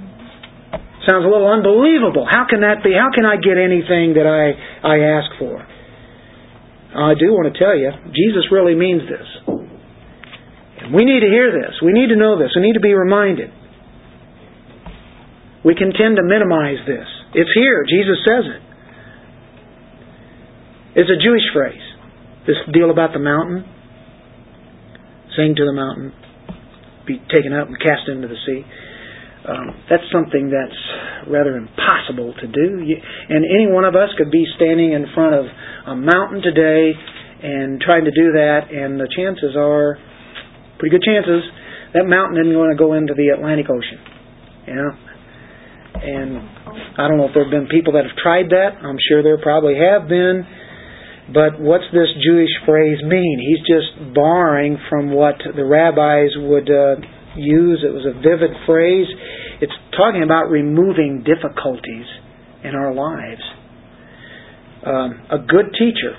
[1.09, 2.27] Sounds a little unbelievable.
[2.29, 2.93] How can that be?
[2.93, 4.53] How can I get anything that I,
[4.85, 5.57] I ask for?
[6.91, 9.25] I do want to tell you, Jesus really means this.
[10.93, 11.79] We need to hear this.
[11.81, 12.51] We need to know this.
[12.55, 13.49] We need to be reminded.
[15.63, 17.07] We can tend to minimize this.
[17.33, 17.85] It's here.
[17.87, 18.61] Jesus says it.
[21.01, 21.81] It's a Jewish phrase.
[22.45, 23.63] This deal about the mountain,
[25.37, 26.13] saying to the mountain,
[27.07, 28.65] be taken up and cast into the sea.
[29.41, 30.81] Um, that's something that's
[31.25, 32.85] rather impossible to do.
[32.85, 35.45] You, and any one of us could be standing in front of
[35.87, 36.93] a mountain today
[37.41, 39.97] and trying to do that, and the chances are,
[40.77, 41.41] pretty good chances,
[41.97, 43.97] that mountain isn't going to go into the Atlantic Ocean.
[44.69, 44.91] You know?
[46.01, 46.31] And
[47.01, 48.77] I don't know if there have been people that have tried that.
[48.77, 50.45] I'm sure there probably have been.
[51.33, 53.37] But what's this Jewish phrase mean?
[53.41, 56.69] He's just borrowing from what the rabbis would.
[56.69, 57.01] Uh,
[57.35, 57.83] use.
[57.85, 59.07] It was a vivid phrase.
[59.61, 62.05] It's talking about removing difficulties
[62.63, 63.41] in our lives.
[64.85, 66.17] Um, a good teacher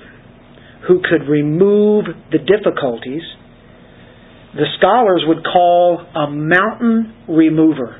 [0.87, 3.23] who could remove the difficulties,
[4.55, 7.99] the scholars would call a mountain remover.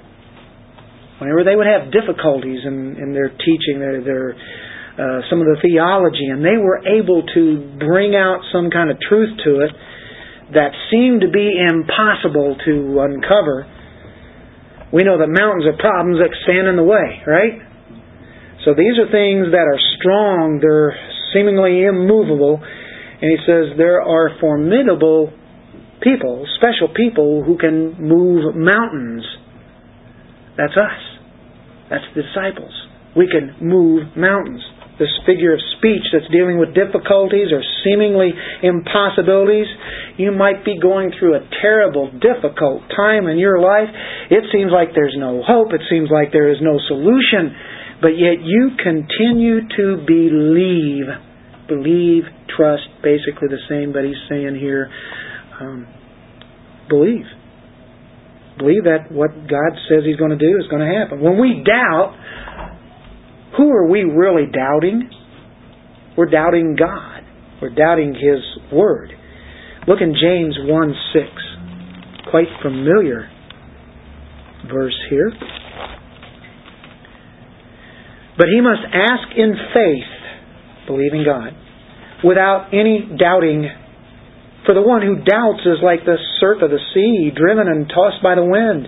[1.19, 4.35] Whenever they would have difficulties in, in their teaching, their, their
[4.93, 8.97] uh, some of the theology, and they were able to bring out some kind of
[9.09, 9.71] truth to it,
[10.53, 13.65] that seem to be impossible to uncover,
[14.93, 17.57] we know the mountains of problems that stand in the way, right?
[18.65, 20.95] So these are things that are strong, they're
[21.33, 25.33] seemingly immovable, and he says there are formidable
[26.01, 29.25] people, special people who can move mountains.
[30.55, 31.01] That's us.
[31.89, 32.71] That's the disciples.
[33.17, 34.61] We can move mountains.
[34.99, 38.29] This figure of speech that's dealing with difficulties or seemingly
[38.61, 39.65] impossibilities.
[40.17, 43.89] You might be going through a terrible, difficult time in your life.
[44.29, 45.73] It seems like there's no hope.
[45.73, 47.57] It seems like there is no solution.
[48.01, 51.09] But yet you continue to believe.
[51.67, 52.23] Believe,
[52.55, 54.91] trust, basically the same, but he's saying here,
[55.59, 55.87] um,
[56.89, 57.25] believe.
[58.57, 61.21] Believe that what God says he's going to do is going to happen.
[61.21, 62.13] When we doubt,
[63.57, 65.09] who are we really doubting?
[66.17, 67.23] We're doubting God.
[67.61, 69.11] We're doubting His Word.
[69.87, 71.25] Look in James 1 6.
[72.29, 73.29] Quite familiar
[74.71, 75.31] verse here.
[78.37, 81.53] But he must ask in faith, believing God,
[82.23, 83.69] without any doubting.
[84.65, 88.23] For the one who doubts is like the surf of the sea, driven and tossed
[88.23, 88.87] by the wind.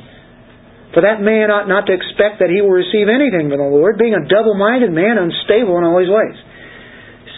[0.95, 3.99] For that man ought not to expect that he will receive anything from the Lord,
[3.99, 6.39] being a double minded man, unstable in all his ways.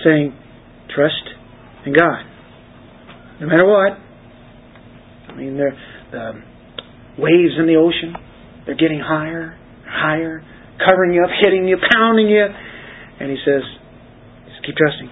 [0.06, 0.30] Saying,
[0.94, 1.26] trust
[1.90, 2.22] in God.
[3.42, 3.98] No matter what.
[3.98, 5.74] I mean, the
[6.14, 6.46] um,
[7.18, 8.14] waves in the ocean,
[8.70, 9.58] they're getting higher,
[9.90, 10.46] higher,
[10.78, 12.46] covering you up, hitting you, pounding you.
[12.46, 13.66] And he says,
[14.54, 15.10] just keep trusting.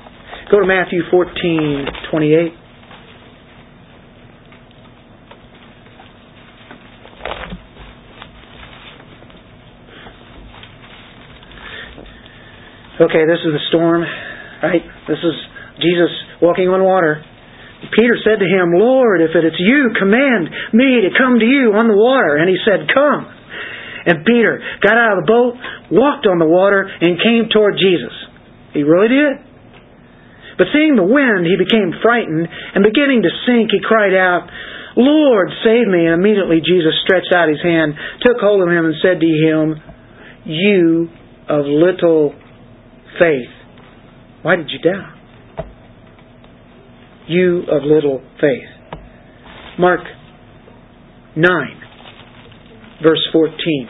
[0.53, 2.64] Go to Matthew 14, 28.
[12.95, 14.07] Okay, this is the storm,
[14.63, 14.83] right?
[15.07, 15.35] This is
[15.83, 17.19] Jesus walking on water.
[17.91, 21.75] Peter said to him, Lord, if it is you, command me to come to you
[21.75, 22.39] on the water.
[22.39, 23.27] And he said, Come.
[24.05, 25.53] And Peter got out of the boat,
[25.91, 28.13] walked on the water, and came toward Jesus.
[28.71, 29.35] He really did.
[30.55, 34.47] But seeing the wind, he became frightened, and beginning to sink, he cried out,
[34.95, 36.07] Lord, save me.
[36.07, 37.91] And immediately Jesus stretched out his hand,
[38.23, 39.75] took hold of him, and said to him,
[40.47, 41.11] You
[41.51, 42.31] of little
[43.19, 43.49] faith.
[44.41, 45.15] Why did you doubt?
[47.27, 48.99] You of little faith.
[49.79, 50.01] Mark
[51.35, 51.45] 9,
[53.03, 53.89] verse 14.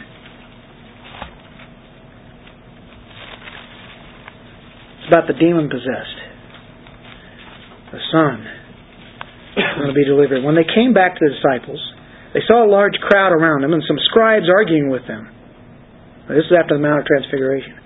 [4.99, 6.17] It's about the demon possessed.
[7.91, 8.45] The son
[9.77, 10.43] going to be delivered.
[10.43, 11.79] When they came back to the disciples,
[12.33, 15.29] they saw a large crowd around them and some scribes arguing with them.
[16.27, 17.84] This is after the Mount of Transfiguration.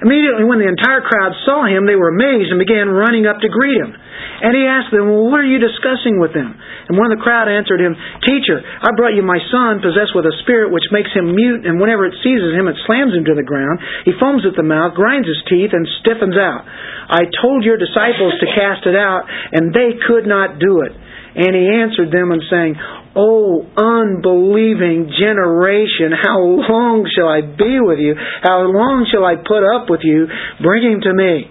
[0.00, 3.52] Immediately when the entire crowd saw him, they were amazed and began running up to
[3.52, 3.92] greet him.
[3.92, 6.56] And he asked them, Well, what are you discussing with them?
[6.88, 7.92] And one of the crowd answered him,
[8.24, 11.76] Teacher, I brought you my son, possessed with a spirit which makes him mute, and
[11.76, 13.84] whenever it seizes him, it slams him to the ground.
[14.08, 16.64] He foams at the mouth, grinds his teeth, and stiffens out.
[16.64, 20.96] I told your disciples to cast it out, and they could not do it.
[21.34, 22.74] And he answered them and saying,
[23.14, 28.14] O unbelieving generation, how long shall I be with you?
[28.42, 30.26] How long shall I put up with you?
[30.62, 31.50] Bring him to me.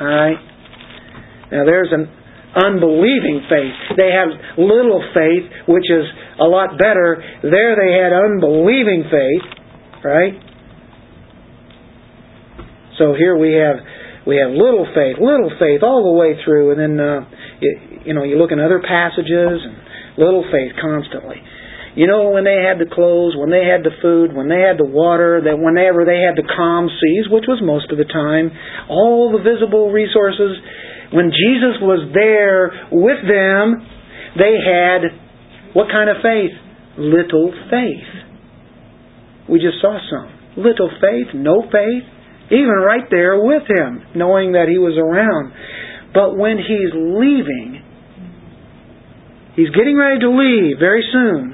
[0.00, 0.38] Alright?
[1.50, 2.10] Now there's an
[2.54, 3.96] unbelieving faith.
[3.96, 6.04] They have little faith, which is
[6.40, 7.22] a lot better.
[7.42, 9.46] There they had unbelieving faith,
[10.04, 10.34] right?
[12.98, 13.76] So here we have
[14.28, 17.24] we have little faith, little faith all the way through, and then uh,
[17.64, 19.88] you, you know you look in other passages and
[20.18, 21.38] Little faith constantly.
[21.94, 24.76] You know, when they had the clothes, when they had the food, when they had
[24.76, 28.50] the water, that whenever they had the calm seas, which was most of the time,
[28.90, 30.58] all the visible resources,
[31.14, 33.78] when Jesus was there with them,
[34.34, 35.06] they had
[35.72, 36.54] what kind of faith?
[36.98, 38.10] Little faith.
[39.46, 40.34] We just saw some.
[40.58, 42.06] Little faith, no faith,
[42.50, 45.52] even right there with him, knowing that he was around.
[46.14, 47.84] But when he's leaving,
[49.58, 51.50] He's getting ready to leave very soon.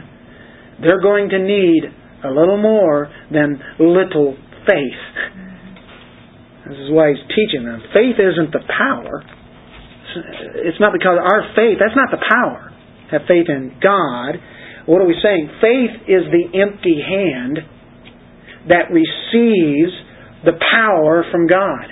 [0.85, 1.89] They're going to need
[2.21, 4.37] a little more than little
[4.69, 5.07] faith.
[6.69, 7.81] This is why he's teaching them.
[7.97, 9.25] Faith isn't the power.
[10.69, 12.77] It's not because our faith, that's not the power.
[13.11, 14.37] Have faith in God.
[14.85, 15.49] What are we saying?
[15.65, 17.57] Faith is the empty hand
[18.69, 19.97] that receives
[20.45, 21.87] the power from God.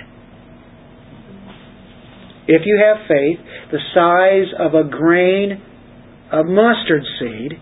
[2.47, 3.39] If you have faith
[3.71, 5.61] the size of a grain
[6.31, 7.53] of mustard seed,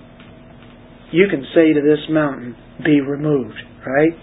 [1.11, 4.13] you can say to this mountain, be removed, right?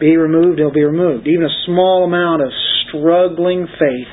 [0.00, 1.26] Be removed, it'll be removed.
[1.26, 2.48] Even a small amount of
[2.88, 4.08] struggling faith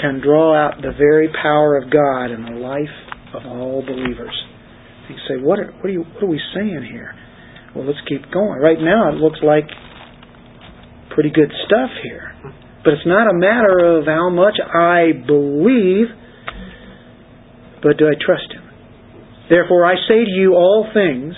[0.00, 2.92] can draw out the very power of God in the life
[3.34, 4.34] of all believers.
[5.08, 7.14] You say, what are, what are, you, what are we saying here?
[7.74, 8.60] Well, let's keep going.
[8.60, 9.64] Right now, it looks like
[11.14, 12.34] pretty good stuff here.
[12.84, 16.08] But it's not a matter of how much I believe
[17.82, 18.62] but do I trust Him?
[19.50, 21.34] Therefore, I say to you all things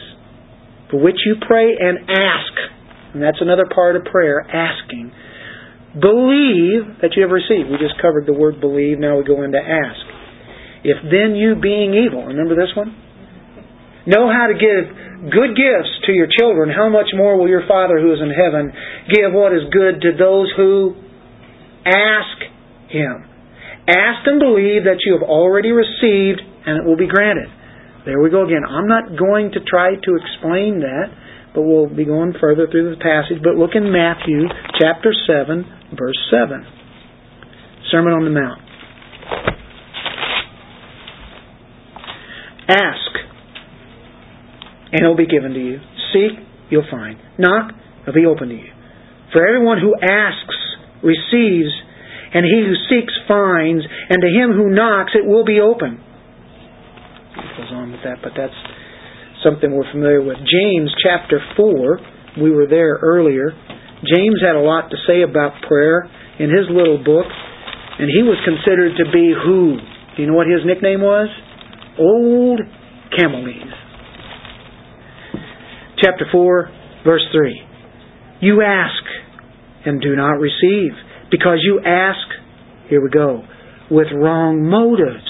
[0.90, 2.54] for which you pray and ask.
[3.14, 5.10] And that's another part of prayer, asking.
[5.94, 7.70] believe that you have received.
[7.70, 10.04] We just covered the word believe, now we go into ask.
[10.84, 12.92] If then you being evil, remember this one?
[14.06, 17.98] Know how to give good gifts to your children, how much more will your Father
[18.00, 18.72] who is in heaven
[19.08, 20.94] give what is good to those who
[21.86, 22.36] ask
[22.92, 23.24] Him?
[23.88, 27.48] Ask and believe that you have already received and it will be granted.
[28.04, 28.64] There we go again.
[28.68, 31.08] I'm not going to try to explain that,
[31.54, 33.42] but we'll be going further through the passage.
[33.42, 34.44] But look in Matthew
[34.80, 35.64] chapter 7,
[35.96, 36.66] verse 7.
[37.90, 38.60] Sermon on the Mount.
[42.68, 43.23] Ask,
[44.94, 45.82] and it will be given to you.
[46.14, 46.38] Seek,
[46.70, 47.18] you'll find.
[47.36, 48.70] Knock, it'll be open to you.
[49.34, 50.54] For everyone who asks
[51.02, 51.74] receives,
[52.30, 55.98] and he who seeks finds, and to him who knocks it will be open.
[55.98, 58.54] It goes on with that, but that's
[59.42, 60.38] something we're familiar with.
[60.38, 63.50] James chapter 4, we were there earlier.
[64.06, 66.06] James had a lot to say about prayer
[66.38, 67.26] in his little book,
[67.98, 69.78] and he was considered to be who?
[70.14, 71.26] Do you know what his nickname was?
[71.98, 72.60] Old
[73.18, 73.83] Camel Knees.
[76.04, 76.70] Chapter 4,
[77.06, 77.62] verse 3.
[78.42, 79.02] You ask
[79.86, 80.92] and do not receive,
[81.30, 82.18] because you ask,
[82.90, 83.42] here we go,
[83.90, 85.24] with wrong motives,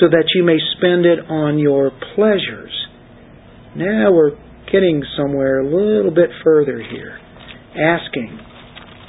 [0.00, 2.72] so that you may spend it on your pleasures.
[3.76, 4.38] Now we're
[4.72, 7.18] getting somewhere a little bit further here.
[7.76, 8.40] Asking,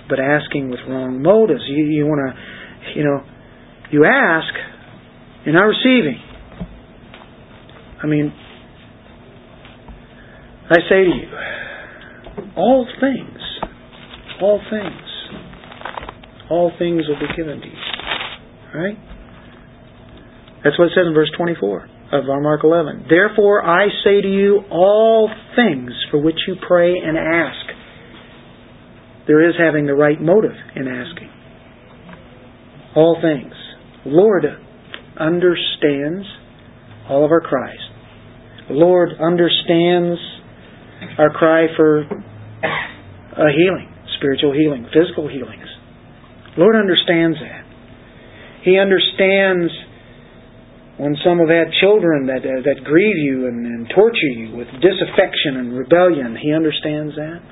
[0.10, 1.62] but asking with wrong motives.
[1.66, 3.24] You, you want to, you know,
[3.90, 4.54] you ask,
[5.46, 6.20] you're not receiving.
[8.04, 8.34] I mean,
[10.68, 11.28] I say to you,
[12.58, 13.40] all things,
[14.42, 15.02] all things,
[16.50, 17.74] all things will be given to you.
[18.74, 18.98] Right?
[20.64, 23.06] That's what it says in verse 24 of Mark 11.
[23.10, 27.66] Therefore I say to you, all things for which you pray and ask.
[29.28, 31.30] There is having the right motive in asking.
[32.96, 33.54] All things.
[34.06, 34.46] Lord
[35.20, 36.26] understands
[37.10, 37.78] all of our cries.
[38.70, 40.20] Lord understands
[41.18, 45.68] our cry for a healing, spiritual healing, physical healings.
[46.58, 47.64] Lord understands that.
[48.64, 49.72] He understands
[50.98, 54.68] when some have had children that uh, that grieve you and, and torture you with
[54.80, 56.40] disaffection and rebellion.
[56.40, 57.44] He understands that.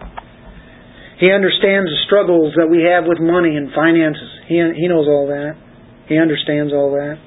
[1.20, 4.32] He understands the struggles that we have with money and finances.
[4.48, 5.60] He he knows all that.
[6.08, 7.20] He understands all that.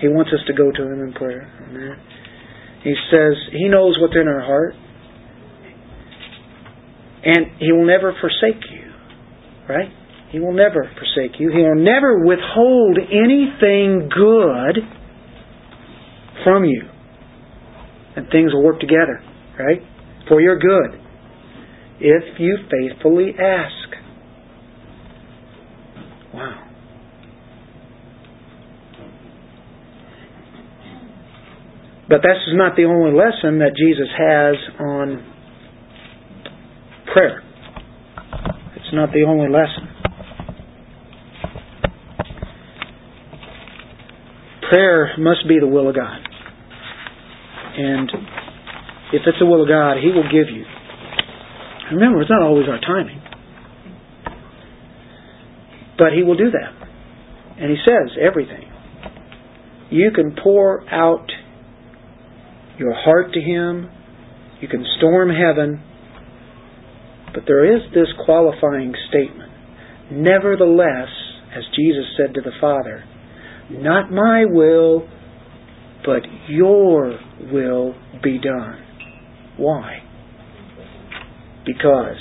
[0.00, 1.48] He wants us to go to Him in prayer.
[1.68, 1.96] Amen.
[2.84, 4.76] He says He knows what's in our heart.
[7.24, 8.92] And He will never forsake you.
[9.68, 9.88] Right?
[10.30, 11.50] He will never forsake you.
[11.50, 14.82] He will never withhold anything good
[16.44, 16.82] from you.
[18.16, 19.22] And things will work together.
[19.58, 19.80] Right?
[20.28, 21.00] For your good.
[22.00, 23.72] If you faithfully ask.
[26.34, 26.60] Wow.
[32.08, 35.33] But this is not the only lesson that Jesus has on
[37.14, 37.42] prayer.
[38.76, 39.88] It's not the only lesson.
[44.68, 46.18] Prayer must be the will of God.
[47.76, 48.10] And
[49.12, 50.64] if it's the will of God, He will give you.
[51.92, 53.22] Remember, it's not always our timing.
[55.96, 56.88] But He will do that.
[57.60, 58.70] And He says everything.
[59.90, 61.30] You can pour out
[62.78, 63.88] your heart to Him.
[64.60, 65.80] You can storm heaven.
[67.34, 69.50] But there is this qualifying statement.
[70.12, 71.08] Nevertheless,
[71.54, 73.04] as Jesus said to the Father,
[73.70, 75.08] not my will,
[76.04, 77.18] but your
[77.52, 78.78] will be done.
[79.56, 79.98] Why?
[81.66, 82.18] Because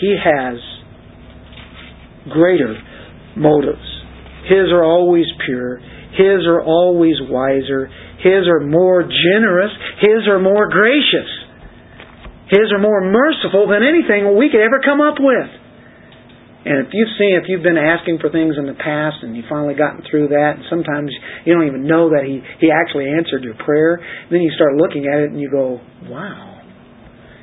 [0.00, 0.56] He has
[2.30, 2.74] greater
[3.36, 3.78] motives.
[4.44, 5.78] His are always pure.
[6.12, 7.88] His are always wiser.
[8.18, 9.70] His are more generous.
[10.00, 11.28] His are more gracious.
[12.48, 15.50] His are more merciful than anything we could ever come up with.
[16.68, 19.48] And if you've seen, if you've been asking for things in the past and you've
[19.48, 21.12] finally gotten through that, and sometimes
[21.44, 25.06] you don't even know that He, he actually answered your prayer, then you start looking
[25.06, 26.60] at it and you go, wow,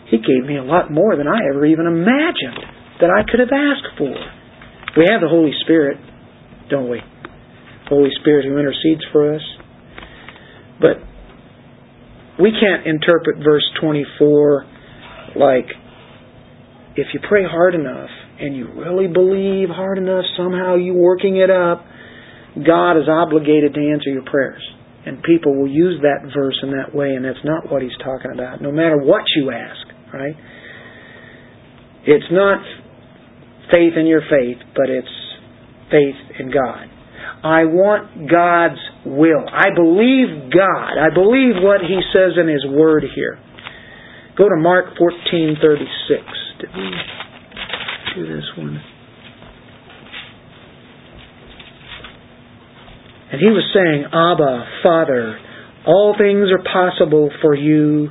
[0.10, 2.62] He gave me a lot more than I ever even imagined
[3.02, 4.14] that I could have asked for.
[4.98, 5.98] We have the Holy Spirit,
[6.70, 7.00] don't we?
[7.90, 9.46] Holy Spirit who intercedes for us.
[10.82, 10.98] But
[12.42, 14.75] we can't interpret verse 24
[15.36, 15.68] like
[16.96, 18.10] if you pray hard enough
[18.40, 21.86] and you really believe hard enough, somehow you working it up,
[22.56, 24.64] God is obligated to answer your prayers.
[25.06, 28.32] And people will use that verse in that way, and that's not what he's talking
[28.34, 28.62] about.
[28.62, 30.36] No matter what you ask, right?
[32.06, 32.62] It's not
[33.72, 35.16] faith in your faith, but it's
[35.92, 36.90] faith in God.
[37.44, 39.46] I want God's will.
[39.46, 40.98] I believe God.
[40.98, 43.38] I believe what He says in His Word here.
[44.38, 46.60] Go to Mark 14:36.
[46.60, 46.92] Did we
[48.16, 48.82] do this one?
[53.32, 55.38] And he was saying, Abba, Father,
[55.86, 58.10] all things are possible for you.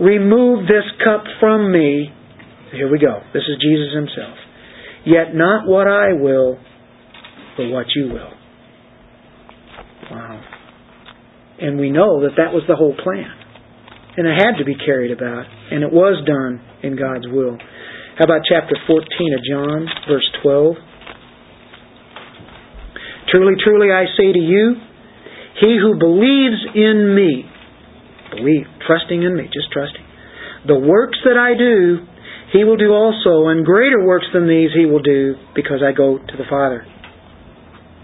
[0.00, 2.12] Remove this cup from me.
[2.72, 3.20] Here we go.
[3.32, 4.36] This is Jesus himself.
[5.06, 6.58] Yet not what I will,
[7.56, 8.32] but what you will.
[10.10, 10.40] Wow.
[11.60, 13.37] And we know that that was the whole plan.
[14.18, 15.46] And it had to be carried about.
[15.70, 17.56] And it was done in God's will.
[18.18, 20.74] How about chapter 14 of John, verse 12?
[23.30, 24.74] Truly, truly, I say to you,
[25.60, 27.46] he who believes in me,
[28.34, 30.02] believe, trusting in me, just trusting,
[30.66, 32.02] the works that I do,
[32.52, 36.18] he will do also, and greater works than these he will do, because I go
[36.18, 36.86] to the Father.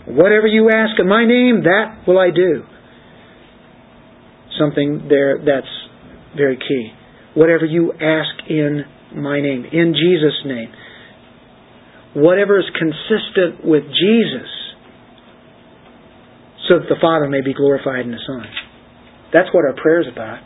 [0.07, 2.63] Whatever you ask in my name, that will I do.
[4.61, 5.67] Something there that's
[6.37, 6.93] very key.
[7.35, 8.85] Whatever you ask in
[9.17, 10.71] my name, in Jesus' name.
[12.15, 14.51] Whatever is consistent with Jesus,
[16.71, 18.47] so that the Father may be glorified in the Son.
[19.33, 20.41] That's what our prayer is about.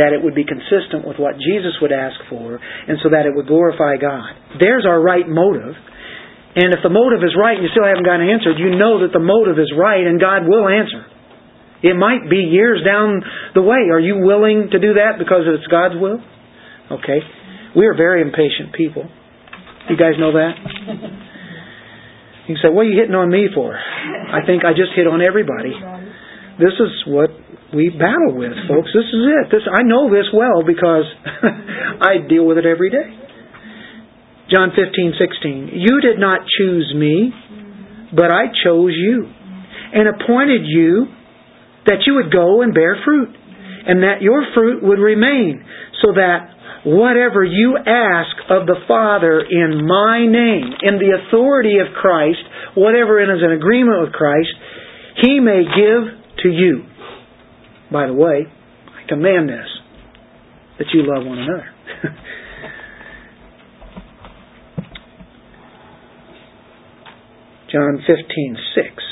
[0.00, 3.36] That it would be consistent with what Jesus would ask for, and so that it
[3.36, 4.32] would glorify God.
[4.56, 5.76] There's our right motive.
[6.56, 9.12] And if the motive is right and you still haven't gotten answered, you know that
[9.12, 11.04] the motive is right and God will answer.
[11.82, 13.22] It might be years down
[13.54, 13.90] the way.
[13.90, 16.22] Are you willing to do that because it's God's will?
[16.90, 17.18] Okay.
[17.74, 19.08] We are very impatient people.
[19.90, 20.54] You guys know that?
[22.48, 23.74] You say, what are you hitting on me for?
[23.74, 25.74] I think I just hit on everybody.
[26.58, 27.30] This is what
[27.74, 28.90] we battle with, folks.
[28.92, 29.44] This is it.
[29.50, 31.08] This I know this well because
[32.02, 33.08] I deal with it every day.
[34.52, 35.72] John 15:16.
[35.72, 37.32] You did not choose me,
[38.14, 39.26] but I chose you
[39.94, 41.06] and appointed you
[41.86, 43.34] that you would go and bear fruit
[43.86, 45.64] and that your fruit would remain
[46.00, 46.48] so that
[46.84, 52.40] whatever you ask of the Father in my name, in the authority of Christ,
[52.74, 54.50] whatever is in agreement with Christ,
[55.22, 56.04] He may give
[56.42, 56.84] to you.
[57.90, 59.68] By the way, I command this,
[60.78, 61.74] that you love one another.
[67.70, 69.04] John 15, 6,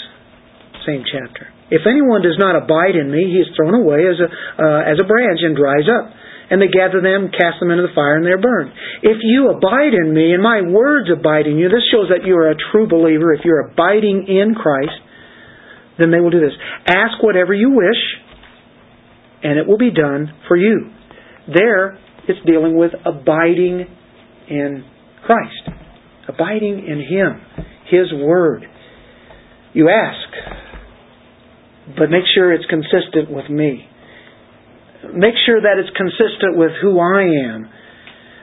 [0.87, 1.59] same chapter.
[1.71, 4.99] If anyone does not abide in me, he is thrown away as a, uh, as
[4.99, 6.11] a branch and dries up
[6.51, 8.73] and they gather them, cast them into the fire, and they're burned.
[9.03, 12.35] If you abide in me, and my words abide in you, this shows that you
[12.37, 13.33] are a true believer.
[13.33, 14.99] If you're abiding in Christ,
[15.97, 16.53] then they will do this.
[16.87, 18.03] Ask whatever you wish,
[19.45, 20.91] and it will be done for you.
[21.47, 23.87] There, it's dealing with abiding
[24.49, 24.85] in
[25.25, 25.71] Christ,
[26.29, 28.64] abiding in Him, His Word.
[29.73, 30.70] You ask,
[31.97, 33.86] but make sure it's consistent with me.
[35.14, 37.68] Make sure that it's consistent with who I am.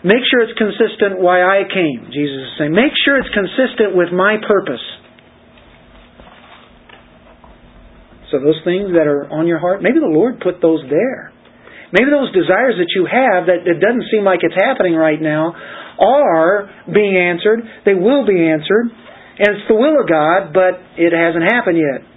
[0.04, 2.74] Make sure it's consistent why I came, Jesus is saying.
[2.74, 4.84] Make sure it's consistent with my purpose.
[8.32, 11.32] So those things that are on your heart, maybe the Lord put those there.
[11.96, 15.56] Maybe those desires that you have that it doesn't seem like it's happening right now
[15.96, 17.64] are being answered.
[17.86, 18.92] They will be answered.
[19.40, 22.17] And it's the will of God, but it hasn't happened yet.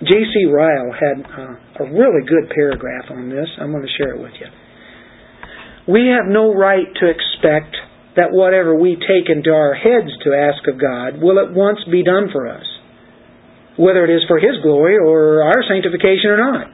[0.00, 0.48] J.C.
[0.48, 3.48] Ryle had uh, a really good paragraph on this.
[3.60, 4.48] I'm going to share it with you.
[5.92, 7.76] We have no right to expect
[8.16, 12.02] that whatever we take into our heads to ask of God will at once be
[12.02, 12.64] done for us,
[13.76, 16.66] whether it is for His glory or our sanctification or not.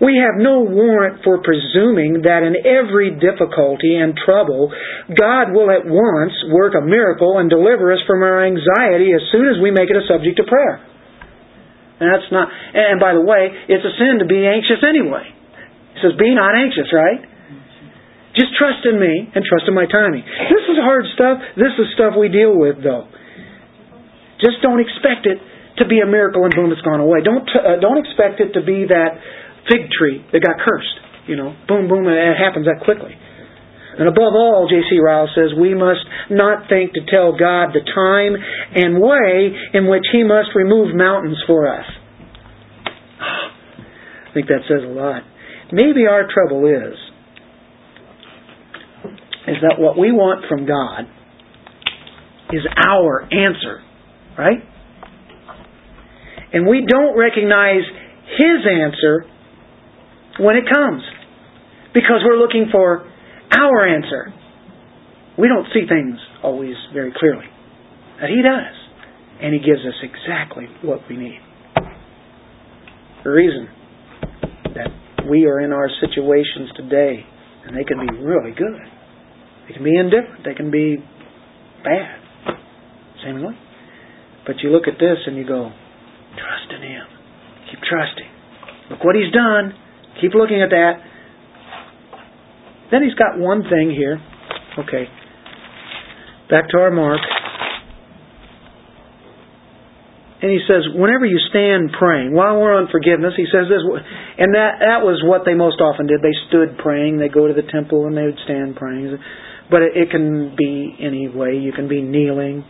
[0.00, 4.72] We have no warrant for presuming that in every difficulty and trouble,
[5.12, 9.52] God will at once work a miracle and deliver us from our anxiety as soon
[9.52, 10.82] as we make it a subject of prayer.
[12.02, 15.30] That's not, and by the way, it's a sin to be anxious anyway.
[15.94, 17.22] It says, be not anxious, right?
[18.34, 20.26] Just trust in me and trust in my timing.
[20.26, 21.38] This is hard stuff.
[21.54, 23.06] This is stuff we deal with, though.
[24.42, 25.38] Just don't expect it
[25.78, 27.22] to be a miracle and boom, it's gone away.
[27.22, 29.18] Don't uh, don't expect it to be that
[29.70, 30.98] fig tree that got cursed.
[31.26, 33.14] You know, boom, boom, and it happens that quickly.
[33.98, 34.98] And above all, J.C.
[34.98, 38.34] Ryle says, we must not think to tell God the time
[38.74, 41.84] and way in which He must remove mountains for us.
[43.20, 45.22] I think that says a lot.
[45.70, 46.98] Maybe our trouble is,
[49.46, 51.06] is that what we want from God
[52.52, 53.82] is our answer,
[54.36, 54.58] right?
[56.52, 57.82] And we don't recognize
[58.38, 59.26] His answer
[60.40, 61.02] when it comes
[61.94, 63.08] because we're looking for
[63.52, 64.32] our answer.
[65.38, 67.46] We don't see things always very clearly.
[68.20, 68.74] That He does.
[69.42, 71.40] And He gives us exactly what we need.
[73.24, 73.68] The reason
[74.74, 74.88] that
[75.28, 77.24] we are in our situations today,
[77.66, 78.80] and they can be really good.
[79.66, 80.44] They can be indifferent.
[80.44, 80.96] They can be
[81.82, 82.20] bad.
[83.24, 83.56] Seemingly.
[84.46, 85.72] But you look at this and you go,
[86.36, 87.06] trust in Him.
[87.70, 88.30] Keep trusting.
[88.90, 89.72] Look what He's done.
[90.20, 91.00] Keep looking at that.
[92.94, 94.22] Then He's got one thing here.
[94.78, 95.10] Okay.
[96.48, 97.18] Back to our Mark.
[100.40, 103.82] And he says, whenever you stand praying, while we're on forgiveness, he says this,
[104.38, 106.20] and that, that was what they most often did.
[106.22, 107.18] They stood praying.
[107.18, 109.18] They go to the temple and they would stand praying.
[109.70, 111.56] But it, it can be any way.
[111.56, 112.62] You can be kneeling.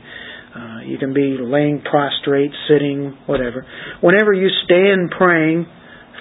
[0.56, 3.66] Uh, you can be laying prostrate, sitting, whatever.
[4.00, 5.66] Whenever you stand praying,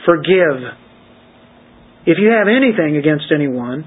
[0.04, 0.83] forgive.
[2.06, 3.86] If you have anything against anyone,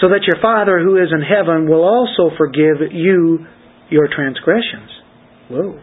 [0.00, 3.46] so that your Father who is in heaven will also forgive you
[3.90, 4.90] your transgressions.
[5.48, 5.78] Whoa.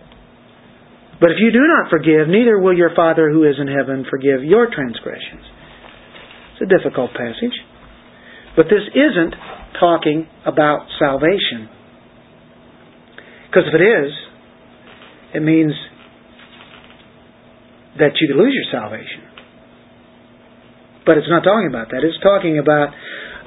[1.21, 4.43] But if you do not forgive, neither will your Father who is in heaven forgive
[4.43, 5.43] your transgressions.
[6.53, 7.55] It's a difficult passage.
[8.55, 9.35] But this isn't
[9.79, 11.69] talking about salvation.
[13.47, 14.11] Because if it is,
[15.35, 15.73] it means
[17.97, 19.28] that you could lose your salvation.
[21.09, 22.05] But it's not talking about that.
[22.05, 22.93] It's talking about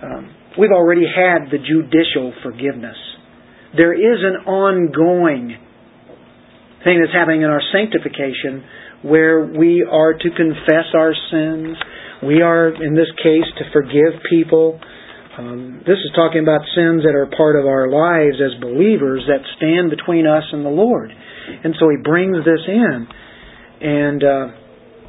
[0.02, 2.98] um, we've already had the judicial forgiveness.
[3.78, 5.54] There is an ongoing
[6.82, 8.66] thing that's happening in our sanctification
[9.06, 11.78] where we are to confess our sins.
[12.26, 14.82] We are, in this case, to forgive people.
[15.38, 19.46] Um, this is talking about sins that are part of our lives as believers that
[19.54, 21.14] stand between us and the Lord.
[21.62, 23.06] And so he brings this in.
[23.86, 24.46] And uh,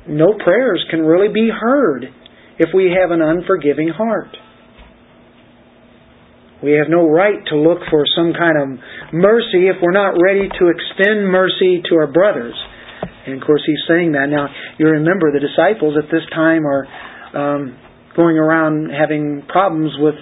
[0.05, 2.13] no prayers can really be heard
[2.59, 4.35] if we have an unforgiving heart.
[6.63, 8.79] We have no right to look for some kind of
[9.11, 12.55] mercy if we're not ready to extend mercy to our brothers.
[13.27, 14.27] And of course, he's saying that.
[14.29, 14.47] Now,
[14.79, 16.87] you remember the disciples at this time are
[17.35, 17.77] um,
[18.15, 20.15] going around having problems with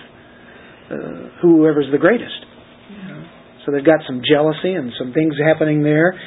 [0.89, 2.45] uh, whoever's the greatest.
[3.65, 6.17] So they've got some jealousy and some things happening there.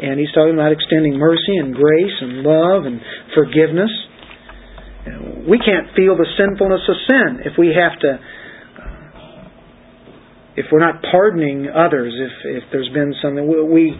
[0.00, 3.00] And he's talking about extending mercy and grace and love and
[3.34, 3.90] forgiveness.
[5.48, 8.18] We can't feel the sinfulness of sin if we have to
[10.58, 13.94] if we're not pardoning others, if if there's been something we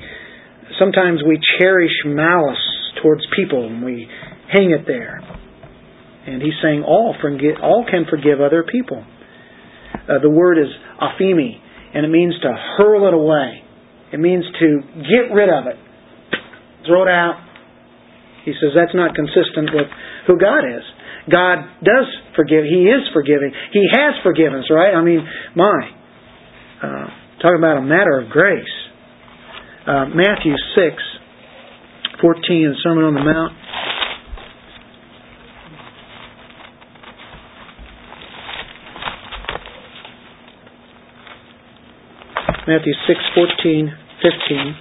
[0.79, 2.59] sometimes we cherish malice
[3.03, 4.09] towards people and we
[4.53, 5.21] hang it there.
[6.27, 9.05] And he's saying all forget, all can forgive other people.
[9.95, 10.69] Uh, the word is
[11.01, 11.57] aphiemi
[11.95, 13.63] and it means to hurl it away.
[14.13, 15.77] It means to get rid of it,
[16.87, 17.45] throw it out.
[18.45, 19.87] He says that's not consistent with
[20.27, 20.83] who God is.
[21.31, 22.07] God does
[22.37, 22.65] forgive.
[22.65, 23.53] He is forgiving.
[23.73, 24.95] He has forgiven us, right?
[24.95, 25.91] I mean, my,
[26.83, 27.07] uh,
[27.43, 28.65] talking about a matter of grace.
[29.87, 30.97] Uh, Matthew 6,
[32.21, 33.53] 14, the Sermon on the Mount.
[42.69, 44.77] Matthew 6, 14, 15.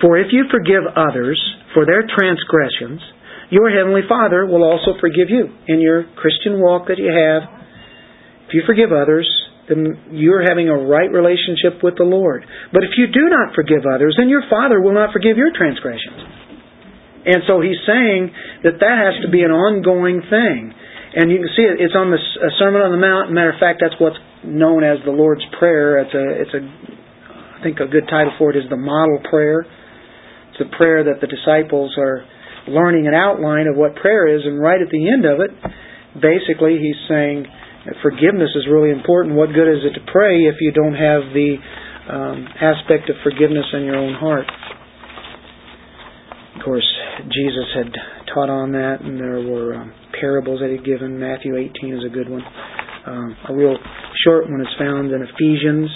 [0.00, 1.36] For if you forgive others
[1.74, 3.00] for their transgressions,
[3.50, 7.60] your heavenly Father will also forgive you in your Christian walk that you have
[8.50, 9.30] if you forgive others,
[9.70, 12.42] then you're having a right relationship with the Lord.
[12.74, 16.18] But if you do not forgive others, then your Father will not forgive your transgressions.
[17.30, 18.34] And so he's saying
[18.66, 20.74] that that has to be an ongoing thing.
[21.14, 22.18] And you can see it, it's on the
[22.58, 23.30] Sermon on the Mount.
[23.30, 26.02] Matter of fact, that's what's known as the Lord's Prayer.
[26.02, 26.62] It's a, it's a,
[27.54, 29.62] I think a good title for it is the model prayer.
[29.62, 32.26] It's a prayer that the disciples are
[32.70, 35.50] learning an outline of what prayer is, and right at the end of it,
[36.16, 37.46] basically he's saying,
[38.02, 39.36] forgiveness is really important.
[39.36, 41.56] What good is it to pray if you don't have the
[42.10, 44.46] um, aspect of forgiveness in your own heart?
[46.56, 46.86] Of course,
[47.24, 47.92] Jesus had
[48.34, 51.18] taught on that, and there were um, parables that he'd given.
[51.18, 52.42] Matthew 18 is a good one.
[53.06, 53.76] Um, a real
[54.24, 55.88] short one is found in Ephesians.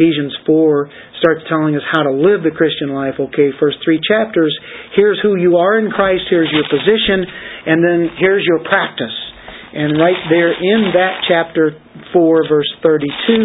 [0.00, 0.88] Ephesians 4
[1.20, 3.20] starts telling us how to live the Christian life.
[3.20, 4.56] Okay, first three chapters.
[4.96, 6.24] Here's who you are in Christ.
[6.32, 7.28] Here's your position.
[7.68, 9.12] And then here's your practice.
[9.76, 11.76] And right there in that chapter
[12.16, 13.44] 4, verse 32,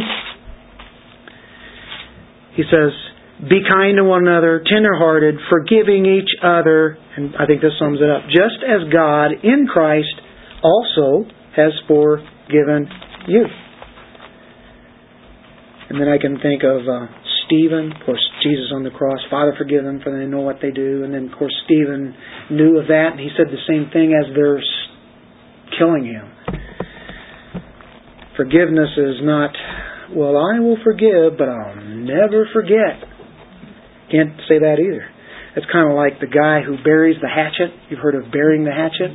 [2.56, 2.96] he says,
[3.44, 6.98] Be kind to one another, tenderhearted, forgiving each other.
[7.18, 8.32] And I think this sums it up.
[8.32, 10.16] Just as God in Christ
[10.64, 12.88] also has forgiven
[13.28, 13.44] you.
[15.90, 17.08] And then I can think of uh,
[17.46, 19.20] Stephen, of course, Jesus on the cross.
[19.30, 21.04] Father, forgive them, for they know what they do.
[21.04, 22.16] And then, of course, Stephen
[22.50, 24.62] knew of that, and he said the same thing as their
[25.78, 26.26] killing him.
[28.36, 29.54] Forgiveness is not
[30.14, 33.02] well, I will forgive, but I'll never forget.
[34.12, 35.10] Can't say that either.
[35.56, 37.74] It's kind of like the guy who buries the hatchet.
[37.90, 39.10] You've heard of burying the hatchet?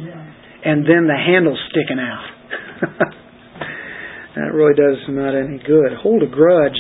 [0.64, 3.14] And then the handle's sticking out.
[4.37, 5.93] that really does not any good.
[6.03, 6.78] Hold a grudge.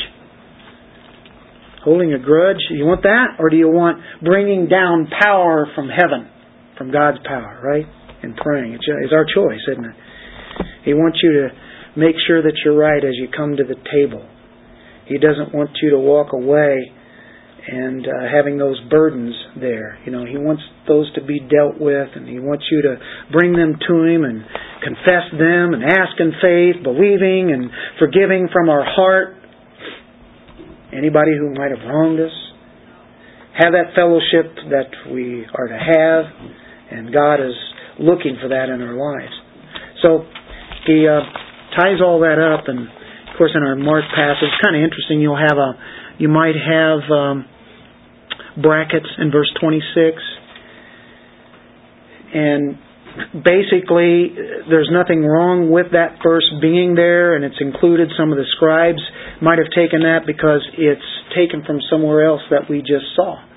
[1.84, 3.36] Holding a grudge, you want that?
[3.38, 6.28] Or do you want bringing down power from heaven,
[6.76, 7.86] from God's power, right?
[8.22, 8.74] And praying.
[8.74, 9.96] It's our choice, isn't it?
[10.84, 11.48] He wants you to
[11.96, 14.28] make sure that you're right as you come to the table.
[15.06, 16.92] He doesn't want you to walk away
[17.70, 19.98] and uh, having those burdens there.
[20.04, 22.96] You know, he wants those to be dealt with, and he wants you to
[23.30, 24.42] bring them to him and
[24.82, 29.36] confess them and ask in faith, believing and forgiving from our heart.
[30.90, 32.34] Anybody who might have wronged us,
[33.54, 36.22] have that fellowship that we are to have,
[36.90, 37.54] and God is
[38.00, 39.34] looking for that in our lives.
[40.02, 40.26] So
[40.90, 41.22] he uh,
[41.78, 45.20] ties all that up, and of course, in our Mark passage, kind of interesting.
[45.20, 45.78] You'll have a,
[46.18, 47.46] you might have um,
[48.56, 50.16] brackets in verse 26,
[52.32, 52.78] and
[53.42, 54.32] basically,
[54.70, 58.08] there's nothing wrong with that verse being there, and it's included.
[58.16, 59.02] Some of the scribes
[59.42, 63.49] might have taken that because it's taken from somewhere else that we just saw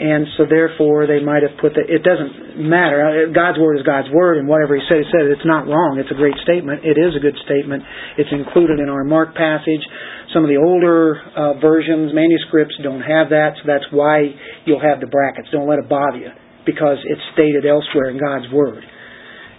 [0.00, 1.92] and so therefore they might have put that.
[1.92, 3.04] It doesn't matter.
[3.04, 5.28] Uh, God's word is God's word, and whatever He said, He said.
[5.28, 6.00] It's not wrong.
[6.00, 6.88] It's a great statement.
[6.88, 7.84] It is a good statement.
[8.16, 9.84] It's included in our Mark passage.
[10.32, 14.32] Some of the older uh, versions, manuscripts, don't have that, so that's why
[14.64, 15.52] you'll have the brackets.
[15.52, 16.32] Don't let it bother you
[16.64, 18.80] because it's stated elsewhere in God's word,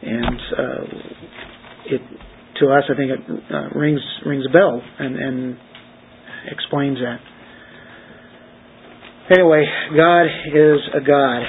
[0.02, 0.84] and uh,
[1.86, 2.02] it
[2.62, 3.22] to us, I think it
[3.54, 5.58] uh, rings rings a bell and, and
[6.50, 7.20] explains that.
[9.32, 9.64] Anyway,
[9.96, 11.44] God is a God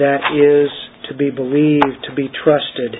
[0.00, 0.72] that is
[1.10, 2.96] to be believed, to be trusted,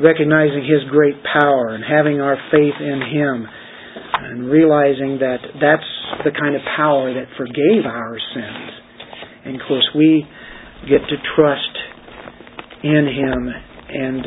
[0.00, 3.46] recognizing His great power and having our faith in Him
[4.24, 5.90] and realizing that that's
[6.24, 8.70] the kind of power that forgave our sins.
[9.44, 10.24] And of course, we
[10.88, 11.74] get to trust
[12.84, 13.52] in Him,
[13.92, 14.24] and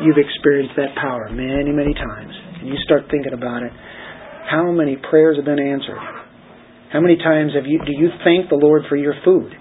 [0.00, 2.32] you've experienced that power many, many times.
[2.60, 3.72] And you start thinking about it.
[4.48, 6.21] How many prayers have been answered?
[6.92, 9.52] How many times have you do you thank the Lord for your food?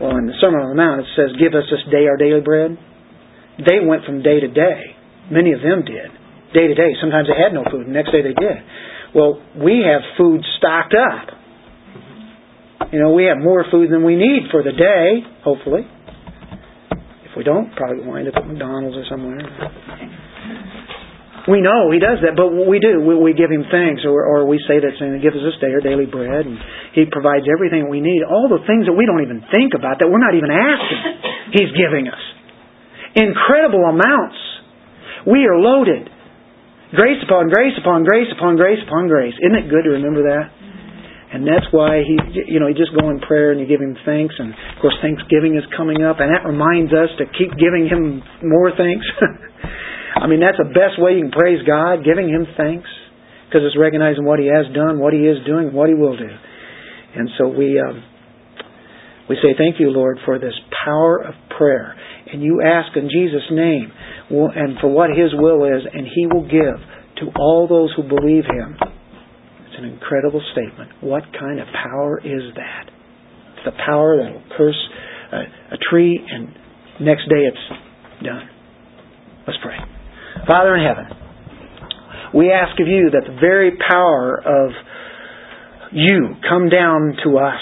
[0.00, 2.40] Well, in the Sermon on the Mount it says, "Give us this day our daily
[2.40, 2.76] bread."
[3.58, 4.96] They went from day to day.
[5.30, 6.10] Many of them did
[6.52, 6.94] day to day.
[7.00, 7.86] Sometimes they had no food.
[7.86, 8.58] The next day they did.
[9.14, 11.28] Well, we have food stocked up.
[12.92, 15.86] You know, we have more food than we need for the day, hopefully.
[17.24, 19.38] If we don't, probably wind up at McDonald's or somewhere.
[21.48, 23.00] We know He does that, but we do.
[23.00, 25.72] We, we give Him thanks, or, or we say that saying, "Give us this day
[25.72, 26.58] our daily bread," and
[26.92, 28.20] He provides everything we need.
[28.26, 31.00] All the things that we don't even think about, that we're not even asking,
[31.56, 32.22] He's giving us.
[33.16, 34.38] Incredible amounts.
[35.26, 36.08] We are loaded.
[36.92, 39.34] Grace upon grace upon grace upon grace upon grace.
[39.38, 40.50] Isn't it good to remember that?
[41.30, 42.18] And that's why he,
[42.50, 44.34] you know, you just go in prayer and you give him thanks.
[44.36, 48.18] And of course, Thanksgiving is coming up, and that reminds us to keep giving him
[48.42, 49.06] more thanks.
[50.20, 52.88] I mean, that's the best way you can praise God, giving Him thanks,
[53.48, 56.28] because it's recognizing what He has done, what He is doing, what He will do.
[57.16, 58.04] And so we um,
[59.28, 60.54] we say thank you, Lord, for this
[60.84, 61.96] power of prayer.
[62.32, 63.90] And you ask in Jesus' name,
[64.30, 66.78] and for what His will is, and He will give
[67.24, 68.76] to all those who believe Him.
[69.66, 70.90] It's an incredible statement.
[71.00, 72.90] What kind of power is that?
[73.56, 74.88] It's the power that will curse
[75.32, 76.48] a, a tree, and
[77.00, 78.48] next day it's done.
[79.46, 79.78] Let's pray.
[80.46, 81.06] Father in heaven,
[82.34, 84.70] we ask of you that the very power of
[85.92, 87.60] you come down to us,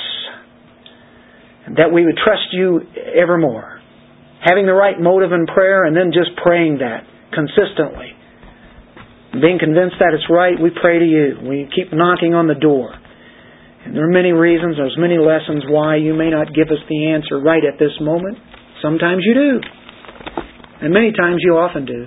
[1.76, 3.80] that we would trust you evermore,
[4.44, 8.12] having the right motive in prayer and then just praying that consistently.
[9.32, 11.48] Being convinced that it's right, we pray to you.
[11.48, 12.94] We keep knocking on the door.
[13.84, 17.12] And there are many reasons, there's many lessons why you may not give us the
[17.12, 18.38] answer right at this moment.
[18.82, 19.60] Sometimes you do.
[20.80, 22.06] And many times you often do.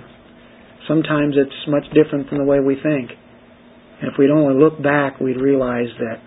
[0.88, 3.10] Sometimes it's much different from the way we think.
[4.00, 6.18] And if we'd only look back, we'd realize that,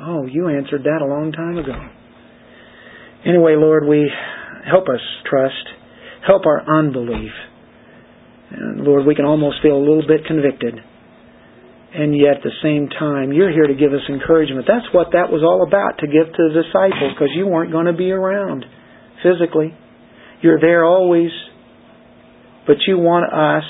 [0.00, 1.76] oh, you answered that a long time ago.
[3.26, 4.10] Anyway, Lord, we
[4.64, 5.68] help us trust,
[6.26, 7.32] help our unbelief.
[8.50, 10.74] And Lord, we can almost feel a little bit convicted.
[11.92, 14.66] And yet at the same time, you're here to give us encouragement.
[14.66, 17.86] That's what that was all about, to give to the disciples, because you weren't going
[17.86, 18.64] to be around
[19.22, 19.76] physically.
[20.40, 21.30] You're there always.
[22.66, 23.68] But you want us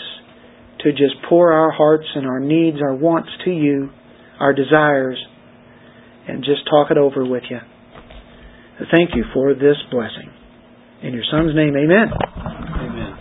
[0.84, 3.90] to just pour our hearts and our needs, our wants to you,
[4.38, 5.18] our desires,
[6.26, 7.58] and just talk it over with you.
[8.90, 10.30] Thank you for this blessing.
[11.02, 13.19] In your Son's name, amen.